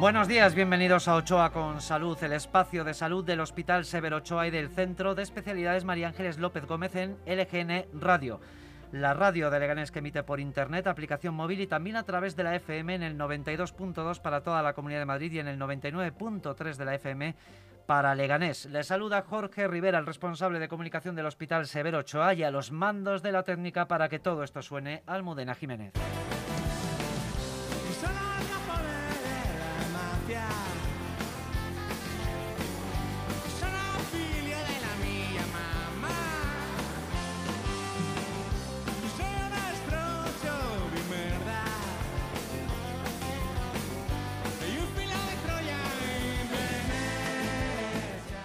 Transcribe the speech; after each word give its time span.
Buenos 0.00 0.28
días, 0.28 0.54
bienvenidos 0.54 1.08
a 1.08 1.14
Ochoa 1.14 1.52
con 1.52 1.82
Salud, 1.82 2.16
el 2.24 2.32
espacio 2.32 2.84
de 2.84 2.94
salud 2.94 3.22
del 3.22 3.40
Hospital 3.40 3.84
Severo 3.84 4.16
Ochoa 4.16 4.46
y 4.46 4.50
del 4.50 4.70
Centro 4.70 5.14
de 5.14 5.22
Especialidades 5.22 5.84
María 5.84 6.08
Ángeles 6.08 6.38
López 6.38 6.64
Gómez 6.64 6.96
en 6.96 7.18
LGN 7.26 7.84
Radio. 8.00 8.40
La 8.92 9.12
radio 9.12 9.50
de 9.50 9.60
Leganés 9.60 9.90
que 9.90 9.98
emite 9.98 10.22
por 10.22 10.40
internet, 10.40 10.86
aplicación 10.86 11.34
móvil 11.34 11.60
y 11.60 11.66
también 11.66 11.96
a 11.96 12.04
través 12.04 12.34
de 12.34 12.44
la 12.44 12.56
FM 12.56 12.94
en 12.94 13.02
el 13.02 13.18
92.2 13.18 14.22
para 14.22 14.42
toda 14.42 14.62
la 14.62 14.72
Comunidad 14.72 15.00
de 15.00 15.04
Madrid 15.04 15.32
y 15.32 15.38
en 15.38 15.48
el 15.48 15.58
99.3 15.58 16.76
de 16.76 16.84
la 16.86 16.94
FM 16.94 17.34
para 17.84 18.14
Leganés. 18.14 18.64
Le 18.64 18.82
saluda 18.84 19.20
Jorge 19.20 19.68
Rivera, 19.68 19.98
el 19.98 20.06
responsable 20.06 20.60
de 20.60 20.68
comunicación 20.68 21.14
del 21.14 21.26
Hospital 21.26 21.66
Severo 21.66 21.98
Ochoa 21.98 22.32
y 22.32 22.42
a 22.42 22.50
los 22.50 22.72
mandos 22.72 23.22
de 23.22 23.32
la 23.32 23.42
técnica 23.42 23.86
para 23.86 24.08
que 24.08 24.18
todo 24.18 24.44
esto 24.44 24.62
suene 24.62 25.02
Almudena 25.06 25.54
Jiménez. 25.54 25.92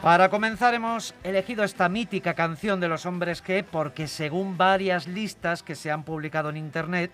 Para 0.05 0.29
comenzar 0.29 0.75
hemos 0.75 1.15
elegido 1.23 1.63
esta 1.63 1.89
mítica 1.89 2.35
canción 2.35 2.79
de 2.79 2.87
los 2.87 3.07
hombres 3.07 3.41
que, 3.41 3.63
porque 3.63 4.07
según 4.07 4.55
varias 4.55 5.07
listas 5.07 5.63
que 5.63 5.73
se 5.73 5.89
han 5.89 6.03
publicado 6.03 6.51
en 6.51 6.57
internet, 6.57 7.11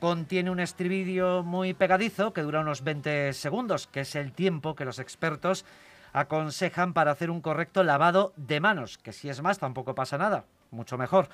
contiene 0.00 0.50
un 0.50 0.58
estribillo 0.58 1.44
muy 1.44 1.74
pegadizo 1.74 2.32
que 2.32 2.42
dura 2.42 2.58
unos 2.58 2.82
20 2.82 3.32
segundos, 3.34 3.86
que 3.86 4.00
es 4.00 4.16
el 4.16 4.32
tiempo 4.32 4.74
que 4.74 4.84
los 4.84 4.98
expertos 4.98 5.64
aconsejan 6.12 6.92
para 6.92 7.12
hacer 7.12 7.30
un 7.30 7.40
correcto 7.40 7.84
lavado 7.84 8.32
de 8.36 8.58
manos, 8.58 8.98
que 8.98 9.12
si 9.12 9.28
es 9.28 9.40
más 9.40 9.60
tampoco 9.60 9.94
pasa 9.94 10.18
nada, 10.18 10.44
mucho 10.72 10.98
mejor, 10.98 11.28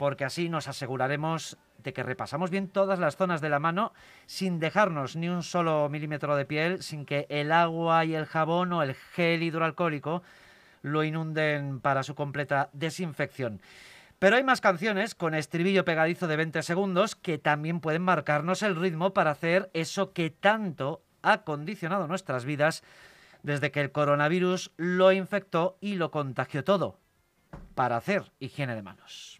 porque 0.00 0.24
así 0.24 0.48
nos 0.48 0.66
aseguraremos 0.66 1.58
de 1.76 1.92
que 1.92 2.02
repasamos 2.02 2.48
bien 2.48 2.68
todas 2.68 2.98
las 2.98 3.16
zonas 3.16 3.42
de 3.42 3.50
la 3.50 3.58
mano 3.58 3.92
sin 4.24 4.58
dejarnos 4.58 5.14
ni 5.14 5.28
un 5.28 5.42
solo 5.42 5.90
milímetro 5.90 6.36
de 6.36 6.46
piel, 6.46 6.82
sin 6.82 7.04
que 7.04 7.26
el 7.28 7.52
agua 7.52 8.06
y 8.06 8.14
el 8.14 8.24
jabón 8.24 8.72
o 8.72 8.82
el 8.82 8.94
gel 8.94 9.42
hidroalcohólico 9.42 10.22
lo 10.80 11.04
inunden 11.04 11.80
para 11.80 12.02
su 12.02 12.14
completa 12.14 12.70
desinfección. 12.72 13.60
Pero 14.18 14.36
hay 14.36 14.42
más 14.42 14.62
canciones 14.62 15.14
con 15.14 15.34
estribillo 15.34 15.84
pegadizo 15.84 16.28
de 16.28 16.36
20 16.36 16.62
segundos 16.62 17.14
que 17.14 17.36
también 17.36 17.80
pueden 17.80 18.00
marcarnos 18.00 18.62
el 18.62 18.76
ritmo 18.76 19.12
para 19.12 19.32
hacer 19.32 19.68
eso 19.74 20.14
que 20.14 20.30
tanto 20.30 21.02
ha 21.20 21.42
condicionado 21.42 22.08
nuestras 22.08 22.46
vidas 22.46 22.82
desde 23.42 23.70
que 23.70 23.82
el 23.82 23.92
coronavirus 23.92 24.72
lo 24.78 25.12
infectó 25.12 25.76
y 25.82 25.96
lo 25.96 26.10
contagió 26.10 26.64
todo, 26.64 26.98
para 27.74 27.98
hacer 27.98 28.32
higiene 28.38 28.74
de 28.74 28.82
manos. 28.82 29.39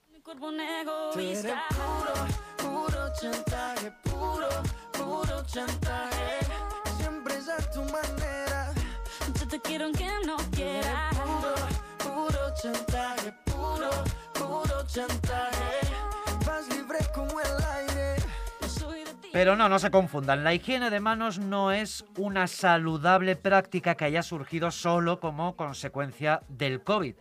Pero 19.33 19.57
no, 19.57 19.69
no 19.69 19.79
se 19.79 19.91
confundan. 19.91 20.45
La 20.45 20.55
higiene 20.55 20.91
de 20.91 21.01
manos 21.01 21.39
no 21.39 21.73
es 21.73 22.05
una 22.19 22.47
saludable 22.47 23.37
práctica 23.37 23.95
que 23.95 24.05
haya 24.05 24.23
surgido 24.23 24.71
solo 24.71 25.19
como 25.19 25.57
consecuencia 25.57 26.43
del 26.49 26.83
COVID. 26.83 27.15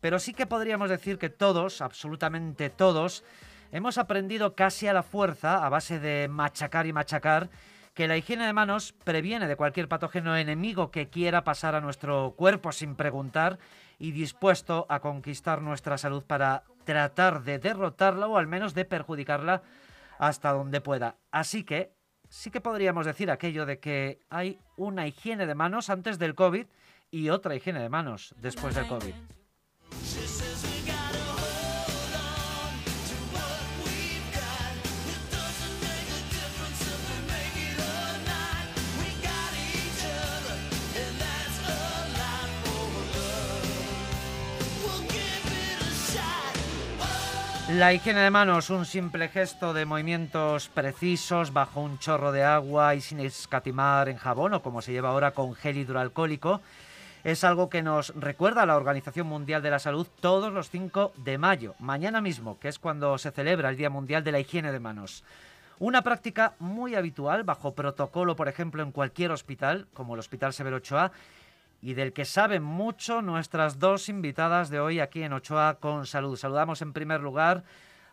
Pero 0.00 0.18
sí 0.18 0.34
que 0.34 0.46
podríamos 0.46 0.90
decir 0.90 1.18
que 1.18 1.28
todos, 1.28 1.80
absolutamente 1.80 2.70
todos, 2.70 3.24
hemos 3.72 3.98
aprendido 3.98 4.54
casi 4.54 4.86
a 4.86 4.92
la 4.92 5.02
fuerza, 5.02 5.64
a 5.64 5.68
base 5.68 5.98
de 5.98 6.28
machacar 6.28 6.86
y 6.86 6.92
machacar, 6.92 7.50
que 7.94 8.08
la 8.08 8.16
higiene 8.16 8.46
de 8.46 8.52
manos 8.52 8.94
previene 9.04 9.46
de 9.46 9.56
cualquier 9.56 9.88
patógeno 9.88 10.36
enemigo 10.36 10.90
que 10.90 11.08
quiera 11.08 11.44
pasar 11.44 11.74
a 11.74 11.80
nuestro 11.80 12.34
cuerpo 12.36 12.72
sin 12.72 12.94
preguntar 12.94 13.58
y 13.98 14.12
dispuesto 14.12 14.86
a 14.88 15.00
conquistar 15.00 15.60
nuestra 15.60 15.98
salud 15.98 16.24
para 16.24 16.64
tratar 16.84 17.42
de 17.42 17.58
derrotarla 17.58 18.26
o 18.26 18.38
al 18.38 18.46
menos 18.46 18.74
de 18.74 18.84
perjudicarla 18.84 19.62
hasta 20.18 20.52
donde 20.52 20.80
pueda. 20.80 21.16
Así 21.30 21.64
que 21.64 21.92
sí 22.28 22.50
que 22.50 22.60
podríamos 22.60 23.06
decir 23.06 23.30
aquello 23.30 23.66
de 23.66 23.80
que 23.80 24.20
hay 24.30 24.58
una 24.76 25.06
higiene 25.06 25.46
de 25.46 25.54
manos 25.54 25.90
antes 25.90 26.18
del 26.18 26.34
COVID 26.34 26.66
y 27.10 27.28
otra 27.28 27.54
higiene 27.54 27.80
de 27.80 27.88
manos 27.88 28.34
después 28.38 28.74
del 28.74 28.86
COVID. 28.86 29.14
La 47.76 47.92
higiene 47.92 48.20
de 48.20 48.30
manos, 48.30 48.68
un 48.70 48.84
simple 48.84 49.28
gesto 49.28 49.72
de 49.72 49.86
movimientos 49.86 50.68
precisos 50.68 51.52
bajo 51.52 51.80
un 51.80 52.00
chorro 52.00 52.32
de 52.32 52.42
agua 52.42 52.96
y 52.96 53.00
sin 53.00 53.20
escatimar 53.20 54.08
en 54.08 54.16
jabón 54.16 54.54
o 54.54 54.62
como 54.62 54.82
se 54.82 54.90
lleva 54.90 55.10
ahora 55.10 55.30
con 55.30 55.54
gel 55.54 55.76
hidroalcohólico, 55.76 56.60
es 57.22 57.44
algo 57.44 57.70
que 57.70 57.82
nos 57.82 58.12
recuerda 58.16 58.66
la 58.66 58.76
Organización 58.76 59.28
Mundial 59.28 59.62
de 59.62 59.70
la 59.70 59.78
Salud 59.78 60.08
todos 60.20 60.52
los 60.52 60.68
5 60.68 61.12
de 61.18 61.38
mayo, 61.38 61.76
mañana 61.78 62.20
mismo, 62.20 62.58
que 62.58 62.66
es 62.66 62.80
cuando 62.80 63.16
se 63.18 63.30
celebra 63.30 63.68
el 63.68 63.76
Día 63.76 63.88
Mundial 63.88 64.24
de 64.24 64.32
la 64.32 64.40
Higiene 64.40 64.72
de 64.72 64.80
Manos. 64.80 65.22
Una 65.78 66.02
práctica 66.02 66.54
muy 66.58 66.96
habitual 66.96 67.44
bajo 67.44 67.74
protocolo, 67.74 68.34
por 68.34 68.48
ejemplo, 68.48 68.82
en 68.82 68.90
cualquier 68.90 69.30
hospital, 69.30 69.86
como 69.94 70.14
el 70.14 70.20
Hospital 70.20 70.52
Severo 70.52 70.78
Ochoa, 70.78 71.12
y 71.82 71.94
del 71.94 72.12
que 72.12 72.24
saben 72.24 72.62
mucho 72.62 73.22
nuestras 73.22 73.78
dos 73.78 74.08
invitadas 74.08 74.70
de 74.70 74.80
hoy 74.80 75.00
aquí 75.00 75.22
en 75.22 75.32
Ochoa 75.32 75.78
con 75.80 76.06
Salud. 76.06 76.36
Saludamos 76.36 76.82
en 76.82 76.92
primer 76.92 77.20
lugar 77.20 77.64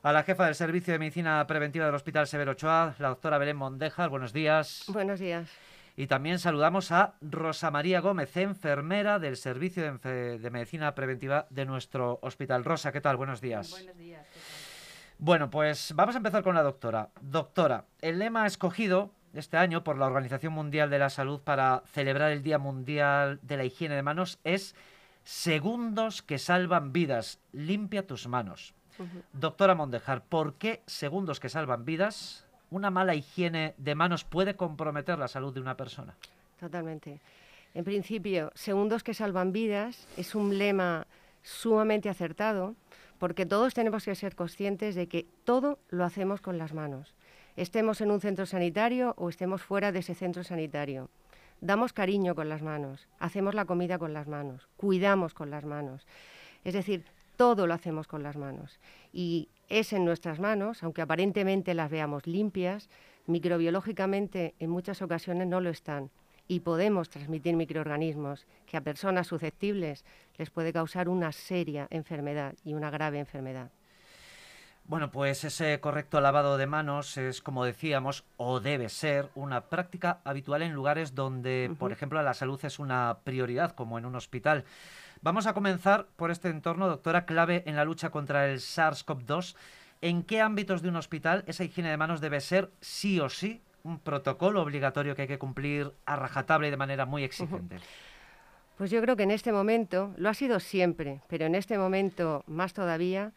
a 0.03 0.13
la 0.13 0.23
jefa 0.23 0.45
del 0.45 0.55
Servicio 0.55 0.93
de 0.93 0.99
Medicina 0.99 1.45
Preventiva 1.47 1.85
del 1.85 1.95
Hospital 1.95 2.27
Severo 2.27 2.51
Ochoa, 2.51 2.95
la 2.99 3.09
doctora 3.09 3.37
Belén 3.37 3.57
Mondejas. 3.57 4.09
Buenos 4.09 4.31
días. 4.31 4.85
Buenos 4.87 5.19
días. 5.19 5.49
Y 5.97 6.07
también 6.07 6.37
saludamos 6.37 6.91
a 6.91 7.15
Rosa 7.21 7.71
María 7.71 8.01
Gómez, 8.01 8.37
enfermera 8.37 9.17
del 9.17 9.35
Servicio 9.35 9.83
de, 9.83 10.49
Medicina 10.51 10.93
Preventiva 10.93 11.47
de 11.49 11.65
nuestro 11.65 12.19
hospital. 12.21 12.63
Rosa, 12.63 12.91
¿qué 12.91 13.01
tal? 13.01 13.17
Buenos 13.17 13.41
días. 13.41 13.71
Buenos 13.71 13.97
días. 13.97 14.25
Bueno, 15.17 15.49
pues 15.49 15.93
vamos 15.95 16.13
a 16.13 16.19
empezar 16.19 16.43
con 16.43 16.53
la 16.53 16.61
doctora. 16.61 17.09
Doctora, 17.19 17.85
el 18.01 18.19
lema 18.19 18.45
escogido 18.45 19.11
este 19.37 19.57
año 19.57 19.83
por 19.83 19.97
la 19.97 20.07
Organización 20.07 20.53
Mundial 20.53 20.89
de 20.89 20.99
la 20.99 21.09
Salud 21.09 21.39
para 21.39 21.83
celebrar 21.93 22.31
el 22.31 22.43
Día 22.43 22.57
Mundial 22.57 23.39
de 23.41 23.57
la 23.57 23.65
Higiene 23.65 23.95
de 23.95 24.01
Manos 24.01 24.39
es 24.43 24.75
Segundos 25.23 26.21
que 26.21 26.39
salvan 26.39 26.93
vidas. 26.93 27.39
Limpia 27.51 28.07
tus 28.07 28.27
manos. 28.27 28.73
Doctora 29.33 29.75
Mondejar, 29.75 30.23
¿por 30.23 30.55
qué 30.55 30.81
segundos 30.87 31.39
que 31.39 31.49
salvan 31.49 31.85
vidas? 31.85 32.45
¿Una 32.71 32.89
mala 32.89 33.13
higiene 33.13 33.73
de 33.77 33.93
manos 33.93 34.23
puede 34.23 34.55
comprometer 34.55 35.19
la 35.19 35.27
salud 35.27 35.53
de 35.53 35.59
una 35.59 35.75
persona? 35.77 36.15
Totalmente. 36.59 37.19
En 37.73 37.83
principio, 37.83 38.51
segundos 38.55 39.03
que 39.03 39.13
salvan 39.13 39.51
vidas 39.51 40.07
es 40.17 40.33
un 40.33 40.57
lema 40.57 41.05
sumamente 41.43 42.09
acertado 42.09 42.75
porque 43.19 43.45
todos 43.45 43.73
tenemos 43.73 44.05
que 44.05 44.15
ser 44.15 44.35
conscientes 44.35 44.95
de 44.95 45.07
que 45.07 45.27
todo 45.43 45.77
lo 45.89 46.05
hacemos 46.05 46.41
con 46.41 46.57
las 46.57 46.73
manos 46.73 47.13
estemos 47.57 48.01
en 48.01 48.11
un 48.11 48.21
centro 48.21 48.45
sanitario 48.45 49.13
o 49.17 49.29
estemos 49.29 49.63
fuera 49.63 49.91
de 49.91 49.99
ese 49.99 50.15
centro 50.15 50.43
sanitario. 50.43 51.09
Damos 51.59 51.91
cariño 51.91 52.35
con 52.35 52.49
las 52.49 52.61
manos, 52.61 53.07
hacemos 53.19 53.55
la 53.55 53.65
comida 53.65 53.97
con 53.97 54.13
las 54.13 54.27
manos, 54.27 54.69
cuidamos 54.77 55.33
con 55.33 55.49
las 55.49 55.65
manos. 55.65 56.05
Es 56.63 56.75
decir, 56.75 57.03
todo 57.35 57.65
lo 57.65 57.73
hacemos 57.73 58.07
con 58.07 58.21
las 58.21 58.37
manos. 58.37 58.79
Y 59.11 59.49
es 59.67 59.91
en 59.91 60.05
nuestras 60.05 60.39
manos, 60.39 60.83
aunque 60.83 61.01
aparentemente 61.01 61.73
las 61.73 61.89
veamos 61.89 62.27
limpias, 62.27 62.89
microbiológicamente 63.25 64.53
en 64.59 64.69
muchas 64.69 65.01
ocasiones 65.01 65.47
no 65.47 65.59
lo 65.59 65.71
están. 65.71 66.11
Y 66.47 66.61
podemos 66.61 67.09
transmitir 67.09 67.55
microorganismos 67.55 68.45
que 68.67 68.77
a 68.77 68.81
personas 68.81 69.27
susceptibles 69.27 70.05
les 70.37 70.51
puede 70.51 70.71
causar 70.71 71.09
una 71.09 71.31
seria 71.31 71.87
enfermedad 71.89 72.53
y 72.63 72.73
una 72.73 72.91
grave 72.91 73.19
enfermedad. 73.19 73.71
Bueno, 74.87 75.11
pues 75.11 75.43
ese 75.43 75.81
correcto 75.81 76.21
lavado 76.21 76.57
de 76.57 76.65
manos 76.65 77.17
es, 77.17 77.41
como 77.41 77.65
decíamos, 77.65 78.23
o 78.37 78.61
debe 78.61 78.87
ser 78.87 79.27
una 79.35 79.65
práctica 79.65 80.19
habitual 80.23 80.61
en 80.61 80.71
lugares 80.71 81.13
donde, 81.13 81.69
por 81.77 81.91
ejemplo, 81.91 82.21
la 82.23 82.33
salud 82.33 82.57
es 82.63 82.79
una 82.79 83.17
prioridad, 83.25 83.75
como 83.75 83.97
en 83.97 84.05
un 84.05 84.15
hospital. 84.15 84.63
Vamos 85.21 85.45
a 85.45 85.53
comenzar 85.53 86.07
por 86.15 86.31
este 86.31 86.47
entorno, 86.47 86.87
doctora, 86.87 87.25
clave 87.25 87.63
en 87.65 87.75
la 87.75 87.83
lucha 87.83 88.11
contra 88.11 88.47
el 88.47 88.59
SARS-CoV-2. 88.59 89.55
¿En 89.99 90.23
qué 90.23 90.39
ámbitos 90.39 90.81
de 90.81 90.87
un 90.87 90.95
hospital 90.95 91.43
esa 91.47 91.65
higiene 91.65 91.89
de 91.89 91.97
manos 91.97 92.21
debe 92.21 92.39
ser 92.39 92.71
sí 92.79 93.19
o 93.19 93.27
sí 93.27 93.61
un 93.83 93.99
protocolo 93.99 94.61
obligatorio 94.61 95.15
que 95.15 95.23
hay 95.23 95.27
que 95.27 95.39
cumplir 95.39 95.91
a 96.05 96.15
rajatabla 96.15 96.67
y 96.67 96.71
de 96.71 96.77
manera 96.77 97.05
muy 97.05 97.25
exigente? 97.25 97.79
Pues 98.77 98.89
yo 98.89 99.01
creo 99.01 99.17
que 99.17 99.23
en 99.23 99.31
este 99.31 99.51
momento, 99.51 100.13
lo 100.15 100.29
ha 100.29 100.33
sido 100.33 100.61
siempre, 100.61 101.19
pero 101.27 101.45
en 101.45 101.55
este 101.55 101.77
momento 101.77 102.45
más 102.47 102.73
todavía, 102.73 103.33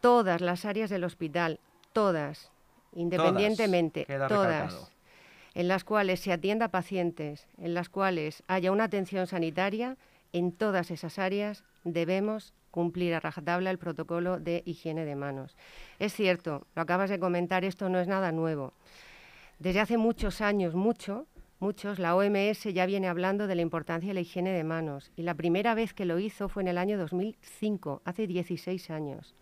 todas 0.00 0.40
las 0.40 0.64
áreas 0.64 0.90
del 0.90 1.04
hospital, 1.04 1.60
todas, 1.92 2.50
independientemente, 2.92 4.06
todas, 4.28 4.90
en 5.54 5.68
las 5.68 5.84
cuales 5.84 6.20
se 6.20 6.32
atienda 6.32 6.66
a 6.66 6.70
pacientes, 6.70 7.48
en 7.58 7.74
las 7.74 7.88
cuales 7.88 8.42
haya 8.46 8.72
una 8.72 8.84
atención 8.84 9.26
sanitaria, 9.26 9.96
en 10.32 10.52
todas 10.52 10.90
esas 10.90 11.18
áreas 11.18 11.64
debemos 11.84 12.52
cumplir 12.70 13.14
a 13.14 13.20
rajatabla 13.20 13.70
el 13.70 13.78
protocolo 13.78 14.38
de 14.38 14.62
higiene 14.64 15.04
de 15.04 15.16
manos. 15.16 15.56
Es 15.98 16.12
cierto, 16.12 16.66
lo 16.74 16.82
acabas 16.82 17.10
de 17.10 17.18
comentar, 17.18 17.64
esto 17.64 17.88
no 17.88 17.98
es 17.98 18.06
nada 18.06 18.32
nuevo. 18.32 18.72
Desde 19.58 19.80
hace 19.80 19.98
muchos 19.98 20.40
años, 20.40 20.74
mucho, 20.74 21.26
muchos, 21.58 21.98
la 21.98 22.14
OMS 22.16 22.64
ya 22.72 22.86
viene 22.86 23.08
hablando 23.08 23.46
de 23.46 23.56
la 23.56 23.62
importancia 23.62 24.08
de 24.08 24.14
la 24.14 24.20
higiene 24.20 24.52
de 24.52 24.64
manos 24.64 25.10
y 25.16 25.22
la 25.22 25.34
primera 25.34 25.74
vez 25.74 25.92
que 25.92 26.04
lo 26.04 26.18
hizo 26.18 26.48
fue 26.48 26.62
en 26.62 26.68
el 26.68 26.78
año 26.78 26.96
2005, 26.96 28.02
hace 28.04 28.26
16 28.26 28.90
años. 28.90 29.34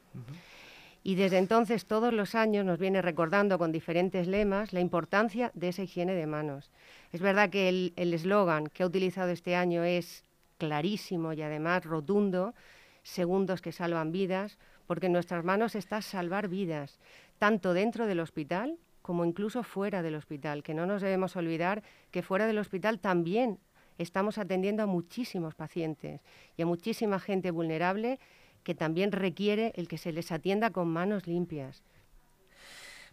Y 1.03 1.15
desde 1.15 1.39
entonces 1.39 1.87
todos 1.87 2.13
los 2.13 2.35
años 2.35 2.65
nos 2.65 2.79
viene 2.79 3.01
recordando 3.01 3.59
con 3.59 3.73
diferentes 3.73 4.27
lemas 4.27 4.73
la 4.73 4.81
importancia 4.81 5.51
de 5.55 5.69
esa 5.69 5.83
higiene 5.83 6.15
de 6.15 6.27
manos. 6.27 6.71
Es 7.13 7.21
verdad 7.21 7.51
que 7.51 7.69
el 7.69 8.15
eslogan 8.15 8.67
que 8.67 8.83
ha 8.83 8.87
utilizado 8.87 9.31
este 9.31 9.57
año 9.57 9.85
es 9.85 10.25
clarísimo 10.59 11.33
y 11.33 11.43
además 11.43 11.85
rotundo, 11.85 12.55
segundos 13.03 13.63
que 13.63 13.73
salvan 13.73 14.13
vidas, 14.13 14.59
porque 14.87 15.07
en 15.07 15.13
nuestras 15.13 15.45
manos 15.45 15.75
está 15.75 16.03
salvar 16.03 16.49
vidas, 16.49 16.99
tanto 17.39 17.73
dentro 17.73 18.07
del 18.07 18.21
hospital 18.21 18.77
como 19.03 19.25
incluso 19.25 19.63
fuera 19.63 20.03
del 20.03 20.17
hospital, 20.17 20.63
que 20.63 20.75
no 20.75 20.85
nos 20.85 21.01
debemos 21.01 21.35
olvidar 21.37 21.83
que 22.11 22.23
fuera 22.23 22.47
del 22.47 22.59
hospital 22.59 22.99
también 22.99 23.59
estamos 23.97 24.37
atendiendo 24.37 24.83
a 24.83 24.87
muchísimos 24.87 25.55
pacientes 25.55 26.21
y 26.57 26.63
a 26.63 26.67
muchísima 26.67 27.19
gente 27.19 27.51
vulnerable 27.51 28.21
que 28.63 28.75
también 28.75 29.13
requiere 29.13 29.73
el 29.77 29.89
que 29.89 29.99
se 29.99 30.13
les 30.13 30.33
atienda 30.33 30.71
con 30.71 30.89
manos 30.89 31.27
limpias. 31.27 31.83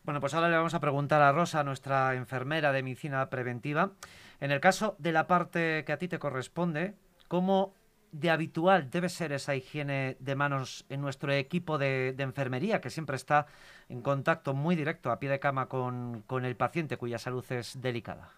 Bueno, 0.03 0.19
pues 0.19 0.33
ahora 0.33 0.49
le 0.49 0.57
vamos 0.57 0.75
a 0.75 0.79
preguntar 0.79 1.21
a 1.21 1.31
Rosa, 1.31 1.63
nuestra 1.63 2.13
enfermera 2.13 2.71
de 2.71 2.83
medicina 2.83 3.29
preventiva, 3.29 3.93
en 4.39 4.51
el 4.51 4.59
caso 4.59 4.95
de 4.99 5.11
la 5.11 5.25
parte 5.25 5.83
que 5.85 5.93
a 5.93 5.97
ti 5.97 6.07
te 6.07 6.19
corresponde, 6.19 6.93
¿cómo 7.27 7.73
de 8.19 8.29
habitual 8.29 8.89
debe 8.89 9.09
ser 9.09 9.33
esa 9.33 9.55
higiene 9.55 10.15
de 10.19 10.35
manos 10.35 10.85
en 10.89 11.01
nuestro 11.01 11.33
equipo 11.33 11.77
de, 11.77 12.15
enfermería, 12.17 12.79
que 12.79 12.89
siempre 12.89 13.17
está 13.17 13.47
en 13.89 14.01
contacto 14.01 14.53
muy 14.53 14.75
directo, 14.75 15.11
a 15.11 15.19
pie 15.19 15.29
de 15.29 15.39
cama, 15.39 15.67
con, 15.67 16.23
el 16.29 16.55
paciente 16.55 16.97
cuya 16.97 17.17
salud 17.17 17.43
es 17.51 17.81
delicada? 17.81 18.31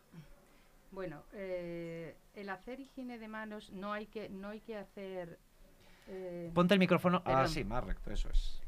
Bueno, 0.91 1.21
eh, 1.33 2.15
el 2.33 2.49
hacer 2.49 2.79
higiene 2.79 3.19
de 3.19 3.27
manos 3.27 3.71
no 3.71 3.93
hay 3.93 4.07
que, 4.07 4.29
no 4.29 4.49
hay 4.49 4.61
que 4.61 4.77
hacer... 4.77 5.37
Eh, 6.07 6.51
Ponte 6.53 6.73
el 6.73 6.79
micrófono 6.79 7.21
así, 7.25 7.63
más 7.63 7.83
recto, 7.83 8.11
eso 8.11 8.29
es. 8.29 8.61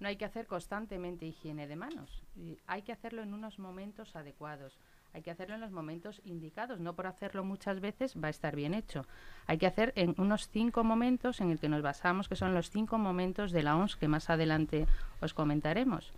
No 0.00 0.08
hay 0.08 0.16
que 0.16 0.24
hacer 0.24 0.46
constantemente 0.46 1.26
higiene 1.26 1.66
de 1.66 1.76
manos. 1.76 2.22
hay 2.66 2.82
que 2.82 2.92
hacerlo 2.92 3.22
en 3.22 3.32
unos 3.32 3.58
momentos 3.58 4.16
adecuados. 4.16 4.78
Hay 5.14 5.22
que 5.22 5.30
hacerlo 5.30 5.54
en 5.54 5.60
los 5.60 5.70
momentos 5.70 6.20
indicados, 6.24 6.80
no 6.80 6.94
por 6.94 7.06
hacerlo 7.06 7.44
muchas 7.44 7.80
veces 7.80 8.16
va 8.16 8.26
a 8.26 8.30
estar 8.30 8.56
bien 8.56 8.74
hecho. 8.74 9.06
Hay 9.46 9.58
que 9.58 9.68
hacer 9.68 9.92
en 9.94 10.16
unos 10.18 10.48
cinco 10.48 10.82
momentos 10.82 11.40
en 11.40 11.52
el 11.52 11.60
que 11.60 11.68
nos 11.68 11.82
basamos, 11.82 12.28
que 12.28 12.34
son 12.34 12.52
los 12.52 12.68
cinco 12.68 12.98
momentos 12.98 13.52
de 13.52 13.62
la 13.62 13.76
ONS 13.76 13.94
que 13.94 14.08
más 14.08 14.28
adelante 14.28 14.88
os 15.20 15.32
comentaremos. 15.32 16.12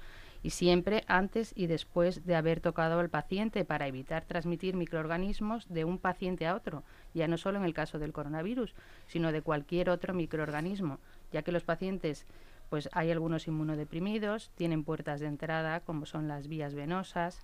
Y 0.47 0.51
siempre 0.51 1.03
antes 1.09 1.53
y 1.57 1.67
después 1.67 2.25
de 2.25 2.37
haber 2.37 2.61
tocado 2.61 3.01
al 3.01 3.11
paciente 3.11 3.65
para 3.65 3.89
evitar 3.89 4.27
transmitir 4.27 4.77
microorganismos 4.77 5.67
de 5.69 5.85
un 5.85 5.99
paciente 5.99 6.47
a 6.47 6.55
otro, 6.55 6.85
ya 7.15 7.27
no 7.27 7.37
solo 7.37 7.59
en 7.59 7.65
el 7.65 7.75
caso 7.75 7.99
del 7.99 8.13
coronavirus, 8.13 8.73
sino 9.09 9.33
de 9.33 9.43
cualquier 9.43 9.91
otro 9.91 10.15
microorganismo, 10.15 11.01
ya 11.33 11.43
que 11.43 11.51
los 11.51 11.65
pacientes 11.65 12.27
pues 12.71 12.89
hay 12.93 13.11
algunos 13.11 13.49
inmunodeprimidos, 13.49 14.53
tienen 14.55 14.85
puertas 14.85 15.19
de 15.19 15.27
entrada 15.27 15.81
como 15.81 16.07
son 16.07 16.29
las 16.29 16.47
vías 16.47 16.77
venosas, 16.77 17.41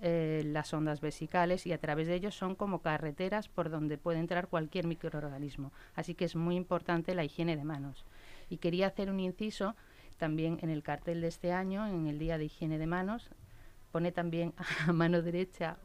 eh, 0.00 0.42
las 0.46 0.72
ondas 0.72 1.02
vesicales 1.02 1.66
y 1.66 1.74
a 1.74 1.78
través 1.78 2.06
de 2.06 2.14
ellos 2.14 2.34
son 2.34 2.54
como 2.54 2.80
carreteras 2.80 3.48
por 3.48 3.68
donde 3.68 3.98
puede 3.98 4.18
entrar 4.18 4.48
cualquier 4.48 4.86
microorganismo. 4.86 5.72
Así 5.94 6.14
que 6.14 6.24
es 6.24 6.36
muy 6.36 6.56
importante 6.56 7.14
la 7.14 7.24
higiene 7.24 7.54
de 7.54 7.64
manos. 7.64 8.06
Y 8.48 8.56
quería 8.56 8.86
hacer 8.86 9.10
un 9.10 9.20
inciso 9.20 9.76
también 10.16 10.58
en 10.62 10.70
el 10.70 10.82
cartel 10.82 11.20
de 11.20 11.28
este 11.28 11.52
año, 11.52 11.86
en 11.86 12.06
el 12.06 12.18
Día 12.18 12.38
de 12.38 12.44
Higiene 12.44 12.78
de 12.78 12.86
Manos, 12.86 13.30
pone 13.92 14.12
también 14.12 14.54
a 14.86 14.92
mano 14.92 15.22
derecha 15.22 15.78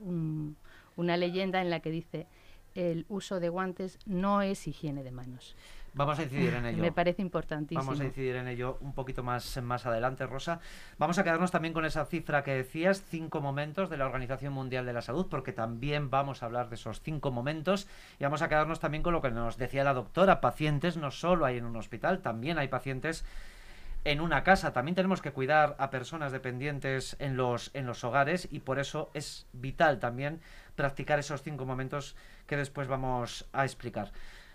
una 0.95 1.18
leyenda 1.18 1.62
en 1.62 1.69
la 1.69 1.80
que 1.80 1.92
dice 1.92 2.28
el 2.75 3.06
uso 3.10 3.39
de 3.39 3.50
guantes 3.50 4.00
no 4.06 4.42
es 4.42 4.68
higiene 4.68 5.04
de 5.04 5.12
manos. 5.12 5.56
Vamos 5.94 6.19
a 6.19 6.24
incidir 6.24 6.54
en 6.54 6.66
ello. 6.68 6.81
Me 6.81 6.92
parece 6.92 7.22
importantísimo. 7.22 7.83
Vamos 7.83 8.00
a 8.00 8.06
incidir 8.06 8.36
en 8.38 8.48
ello 8.48 8.78
un 8.81 8.94
poquito 8.94 9.24
más, 9.24 9.62
más 9.62 9.86
adelante, 9.86 10.25
Rosa. 10.25 10.62
Vamos 10.98 11.18
a 11.18 11.24
quedarnos 11.24 11.51
también 11.51 11.74
con 11.74 11.86
esa 11.86 12.06
cifra 12.06 12.44
que 12.44 12.54
decías, 12.54 13.04
cinco 13.10 13.42
momentos 13.42 13.89
de 13.89 13.98
la 13.98 14.06
Organización 14.06 14.54
Mundial 14.54 14.86
de 14.86 14.94
la 14.94 15.01
Salud, 15.01 15.28
porque 15.30 15.51
también 15.51 16.10
vamos 16.10 16.44
a 16.44 16.45
hablar 16.45 16.69
de 16.69 16.75
esos 16.75 17.01
cinco 17.01 17.31
momentos. 17.31 17.88
Y 18.19 18.24
vamos 18.24 18.42
a 18.42 18.48
quedarnos 18.48 18.80
también 18.80 19.04
con 19.04 19.13
lo 19.13 19.22
que 19.22 19.31
nos 19.31 19.57
decía 19.57 19.83
la 19.83 19.94
doctora. 19.94 20.39
Pacientes 20.39 20.95
no 20.95 21.12
solo 21.12 21.45
hay 21.45 21.57
en 21.57 21.66
un 21.66 21.75
hospital, 21.75 22.22
también 22.22 22.57
hay 22.57 22.69
pacientes 22.69 23.25
en 24.03 24.21
una 24.21 24.44
casa. 24.44 24.74
También 24.74 24.95
tenemos 24.95 25.21
que 25.21 25.31
cuidar 25.31 25.75
a 25.80 25.89
personas 25.89 26.31
dependientes 26.31 27.15
en 27.19 27.38
los, 27.38 27.71
en 27.74 27.86
los 27.86 28.03
hogares 28.03 28.48
y 28.51 28.59
por 28.59 28.80
eso 28.80 29.12
es 29.13 29.48
vital 29.53 30.00
también 30.00 30.42
practicar 30.75 31.19
esos 31.19 31.42
cinco 31.44 31.66
momentos 31.66 32.16
que 32.47 32.57
después 32.57 32.87
vamos 32.87 33.47
a 33.54 33.64
explicar. 33.64 34.11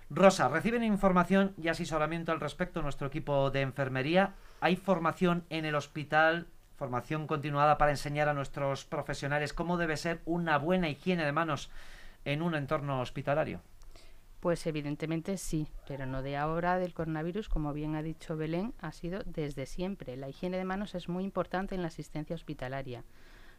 Rosa, 0.08 0.48
¿reciben 0.48 0.84
información 0.84 1.54
y 1.60 1.68
asesoramiento 1.68 2.32
al 2.32 2.40
respecto 2.40 2.82
nuestro 2.82 3.08
equipo 3.08 3.50
de 3.50 3.62
enfermería? 3.62 4.34
¿Hay 4.60 4.76
formación 4.76 5.44
en 5.50 5.64
el 5.64 5.74
hospital, 5.74 6.46
formación 6.76 7.26
continuada 7.26 7.76
para 7.76 7.90
enseñar 7.90 8.28
a 8.28 8.34
nuestros 8.34 8.84
profesionales 8.84 9.52
cómo 9.52 9.76
debe 9.76 9.96
ser 9.96 10.20
una 10.24 10.58
buena 10.58 10.88
higiene 10.88 11.24
de 11.24 11.32
manos 11.32 11.70
en 12.24 12.42
un 12.42 12.54
entorno 12.54 13.00
hospitalario? 13.00 13.60
Pues 14.40 14.66
evidentemente 14.66 15.38
sí, 15.38 15.68
pero 15.88 16.06
no 16.06 16.22
de 16.22 16.36
ahora 16.36 16.78
del 16.78 16.94
coronavirus, 16.94 17.48
como 17.48 17.72
bien 17.72 17.96
ha 17.96 18.02
dicho 18.02 18.36
Belén, 18.36 18.74
ha 18.78 18.92
sido 18.92 19.22
desde 19.24 19.66
siempre. 19.66 20.16
La 20.16 20.28
higiene 20.28 20.58
de 20.58 20.64
manos 20.64 20.94
es 20.94 21.08
muy 21.08 21.24
importante 21.24 21.74
en 21.74 21.82
la 21.82 21.88
asistencia 21.88 22.36
hospitalaria, 22.36 23.02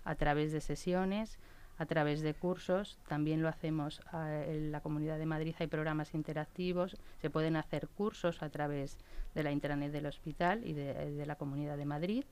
a 0.03 0.15
través 0.15 0.51
de 0.51 0.61
sesiones, 0.61 1.39
a 1.77 1.85
través 1.85 2.21
de 2.21 2.33
cursos, 2.33 2.97
también 3.07 3.41
lo 3.41 3.49
hacemos 3.49 4.01
en 4.13 4.71
la 4.71 4.81
Comunidad 4.81 5.19
de 5.19 5.27
Madrid, 5.27 5.55
hay 5.59 5.67
programas 5.67 6.13
interactivos, 6.15 6.97
se 7.21 7.29
pueden 7.29 7.55
hacer 7.55 7.87
cursos 7.87 8.41
a 8.41 8.49
través 8.49 8.97
de 9.35 9.43
la 9.43 9.51
intranet 9.51 9.91
del 9.91 10.07
hospital 10.07 10.65
y 10.65 10.73
de, 10.73 11.23
la 11.25 11.35
Comunidad 11.35 11.77
de 11.77 11.85
Madrid. 11.85 12.25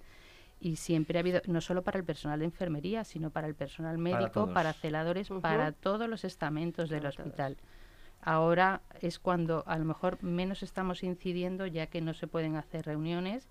Y 0.60 0.78
siempre 0.78 1.20
ha 1.20 1.22
habido, 1.22 1.42
no 1.46 1.62
solo 1.62 1.84
para 1.84 2.00
el 2.00 2.06
personal 2.06 2.40
de 2.40 2.46
enfermería, 2.46 3.04
sino 3.04 3.30
para 3.30 3.48
el 3.48 3.56
personal 3.56 3.98
médico, 3.98 4.52
para, 4.52 4.74
celadores, 4.74 5.30
para 5.42 5.74
todos 5.74 6.10
los 6.10 6.24
estamentos 6.24 6.90
del 6.90 7.06
hospital. 7.06 7.58
Ahora 8.26 8.82
es 9.02 9.20
cuando 9.20 9.64
a 9.66 9.78
lo 9.78 9.86
mejor 9.86 10.22
menos 10.22 10.64
estamos 10.64 11.04
incidiendo, 11.04 11.66
ya 11.68 11.88
que 11.88 12.02
no 12.02 12.14
se 12.14 12.28
pueden 12.28 12.58
hacer 12.58 12.86
reuniones 12.86 13.48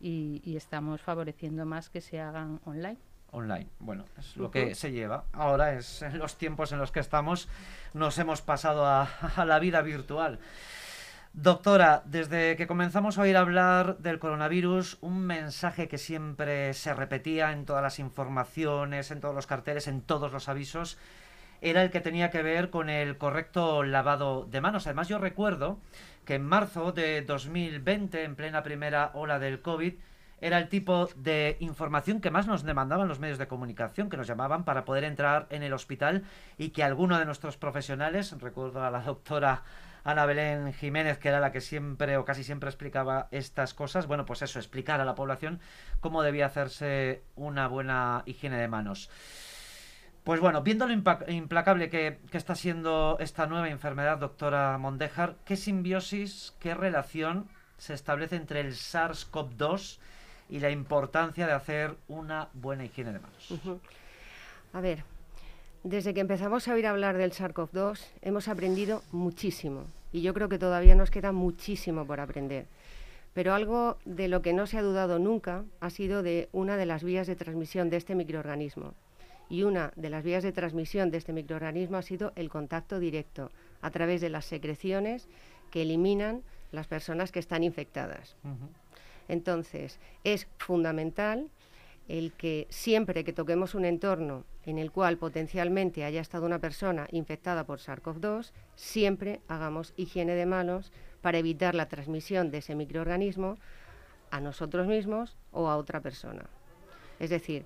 y 0.00 0.56
estamos 0.56 1.00
favoreciendo 1.00 1.64
más 1.64 1.88
que 1.88 2.00
se 2.00 2.20
hagan 2.20 2.60
online 2.64 2.98
online. 3.34 3.68
Bueno, 3.80 4.04
es 4.18 4.36
lo 4.36 4.50
que 4.50 4.74
se 4.74 4.92
lleva. 4.92 5.24
Ahora 5.32 5.74
es 5.74 6.02
en 6.02 6.18
los 6.18 6.38
tiempos 6.38 6.72
en 6.72 6.78
los 6.78 6.92
que 6.92 7.00
estamos, 7.00 7.48
nos 7.92 8.18
hemos 8.18 8.40
pasado 8.40 8.86
a, 8.86 9.44
la 9.44 9.58
vida 9.58 9.82
virtual. 9.82 10.38
Doctora, 11.32 12.02
desde 12.06 12.54
que 12.54 12.68
comenzamos 12.68 13.18
a 13.18 13.22
oír 13.22 13.36
hablar 13.36 13.98
del 13.98 14.20
coronavirus, 14.20 14.98
un 15.00 15.20
mensaje 15.26 15.88
que 15.88 15.98
siempre 15.98 16.72
se 16.74 16.94
repetía 16.94 17.50
en 17.50 17.64
todas 17.64 17.82
las 17.82 17.98
informaciones, 17.98 19.10
en 19.10 19.20
todos 19.20 19.34
los 19.34 19.48
carteles, 19.48 19.88
en 19.88 20.00
todos 20.00 20.32
los 20.32 20.48
avisos, 20.48 20.96
era 21.64 21.82
el 21.82 21.90
que 21.90 22.02
tenía 22.02 22.30
que 22.30 22.42
ver 22.42 22.68
con 22.68 22.90
el 22.90 23.16
correcto 23.16 23.84
lavado 23.84 24.44
de 24.44 24.60
manos. 24.60 24.86
Además, 24.86 25.08
yo 25.08 25.18
recuerdo 25.18 25.78
que 26.26 26.34
en 26.34 26.44
marzo 26.44 26.92
de 26.92 27.22
2020, 27.22 28.22
en 28.22 28.36
plena 28.36 28.62
primera 28.62 29.10
ola 29.14 29.38
del 29.38 29.62
COVID, 29.62 29.94
era 30.42 30.58
el 30.58 30.68
tipo 30.68 31.08
de 31.16 31.56
información 31.60 32.20
que 32.20 32.30
más 32.30 32.46
nos 32.46 32.64
demandaban 32.64 33.08
los 33.08 33.18
medios 33.18 33.38
de 33.38 33.48
comunicación, 33.48 34.10
que 34.10 34.18
nos 34.18 34.26
llamaban 34.26 34.64
para 34.64 34.84
poder 34.84 35.04
entrar 35.04 35.46
en 35.48 35.62
el 35.62 35.72
hospital 35.72 36.24
y 36.58 36.68
que 36.68 36.82
alguno 36.82 37.18
de 37.18 37.24
nuestros 37.24 37.56
profesionales, 37.56 38.36
recuerdo 38.40 38.84
a 38.84 38.90
la 38.90 39.00
doctora 39.00 39.62
Ana 40.04 40.26
Belén 40.26 40.74
Jiménez, 40.74 41.16
que 41.16 41.28
era 41.28 41.40
la 41.40 41.50
que 41.50 41.62
siempre 41.62 42.18
o 42.18 42.26
casi 42.26 42.44
siempre 42.44 42.68
explicaba 42.68 43.28
estas 43.30 43.72
cosas, 43.72 44.06
bueno, 44.06 44.26
pues 44.26 44.42
eso, 44.42 44.58
explicar 44.58 45.00
a 45.00 45.06
la 45.06 45.14
población 45.14 45.60
cómo 46.00 46.22
debía 46.22 46.44
hacerse 46.44 47.22
una 47.36 47.68
buena 47.68 48.22
higiene 48.26 48.58
de 48.58 48.68
manos. 48.68 49.08
Pues 50.24 50.40
bueno, 50.40 50.62
viendo 50.62 50.86
lo 50.86 50.94
implacable 51.28 51.90
que, 51.90 52.18
está 52.32 52.54
siendo 52.54 53.18
esta 53.20 53.46
nueva 53.46 53.68
enfermedad, 53.68 54.16
doctora 54.16 54.78
Mondejar, 54.78 55.36
¿qué 55.44 55.54
simbiosis, 55.54 56.54
qué 56.60 56.74
relación 56.74 57.46
se 57.76 57.92
establece 57.92 58.36
entre 58.36 58.60
el 58.60 58.72
SARS-CoV-2 58.72 59.98
y 60.48 60.60
la 60.60 60.70
importancia 60.70 61.46
de 61.46 61.52
hacer 61.52 61.96
una 62.08 62.48
buena 62.54 62.84
higiene 62.84 63.12
de 63.12 63.18
manos. 63.18 63.54
A 64.72 64.80
ver, 64.80 65.04
desde 65.82 66.14
que 66.14 66.20
empezamos 66.20 66.68
a 66.68 66.74
oír 66.74 66.86
hablar 66.86 67.16
del 67.16 67.32
SARS-CoV-2 67.32 68.00
hemos 68.22 68.48
aprendido 68.48 69.02
muchísimo 69.12 69.84
y 70.12 70.22
yo 70.22 70.32
creo 70.32 70.48
que 70.48 70.58
todavía 70.58 70.94
nos 70.94 71.10
queda 71.10 71.32
muchísimo 71.32 72.06
por 72.06 72.20
aprender. 72.20 72.66
Pero 73.34 73.52
algo 73.52 73.98
de 74.04 74.28
lo 74.28 74.42
que 74.42 74.52
no 74.52 74.66
se 74.66 74.78
ha 74.78 74.82
dudado 74.82 75.18
nunca 75.18 75.64
ha 75.80 75.90
sido 75.90 76.22
de 76.22 76.48
una 76.52 76.76
de 76.76 76.86
las 76.86 77.02
vías 77.02 77.26
de 77.26 77.36
transmisión 77.36 77.90
de 77.90 77.96
este 77.96 78.14
microorganismo. 78.14 78.94
Y 79.48 79.62
una 79.62 79.92
de 79.96 80.10
las 80.10 80.24
vías 80.24 80.42
de 80.42 80.52
transmisión 80.52 81.10
de 81.10 81.18
este 81.18 81.32
microorganismo 81.32 81.96
ha 81.96 82.02
sido 82.02 82.32
el 82.36 82.48
contacto 82.48 82.98
directo 82.98 83.50
a 83.82 83.90
través 83.90 84.20
de 84.20 84.30
las 84.30 84.44
secreciones 84.44 85.28
que 85.70 85.82
eliminan 85.82 86.42
las 86.72 86.86
personas 86.86 87.32
que 87.32 87.38
están 87.38 87.62
infectadas. 87.62 88.36
Entonces, 89.28 90.00
es 90.24 90.48
fundamental 90.58 91.50
el 92.08 92.32
que 92.32 92.66
siempre 92.70 93.24
que 93.24 93.32
toquemos 93.32 93.74
un 93.74 93.84
entorno 93.84 94.44
en 94.66 94.78
el 94.78 94.90
cual 94.90 95.16
potencialmente 95.16 96.04
haya 96.04 96.20
estado 96.20 96.46
una 96.46 96.58
persona 96.58 97.06
infectada 97.10 97.64
por 97.64 97.78
SARS-CoV-2, 97.78 98.52
siempre 98.76 99.40
hagamos 99.48 99.94
higiene 99.96 100.34
de 100.34 100.46
manos 100.46 100.92
para 101.22 101.38
evitar 101.38 101.74
la 101.74 101.88
transmisión 101.88 102.50
de 102.50 102.58
ese 102.58 102.74
microorganismo 102.74 103.56
a 104.30 104.40
nosotros 104.40 104.86
mismos 104.86 105.36
o 105.52 105.68
a 105.68 105.76
otra 105.76 106.00
persona. 106.00 106.44
Es 107.20 107.30
decir, 107.30 107.64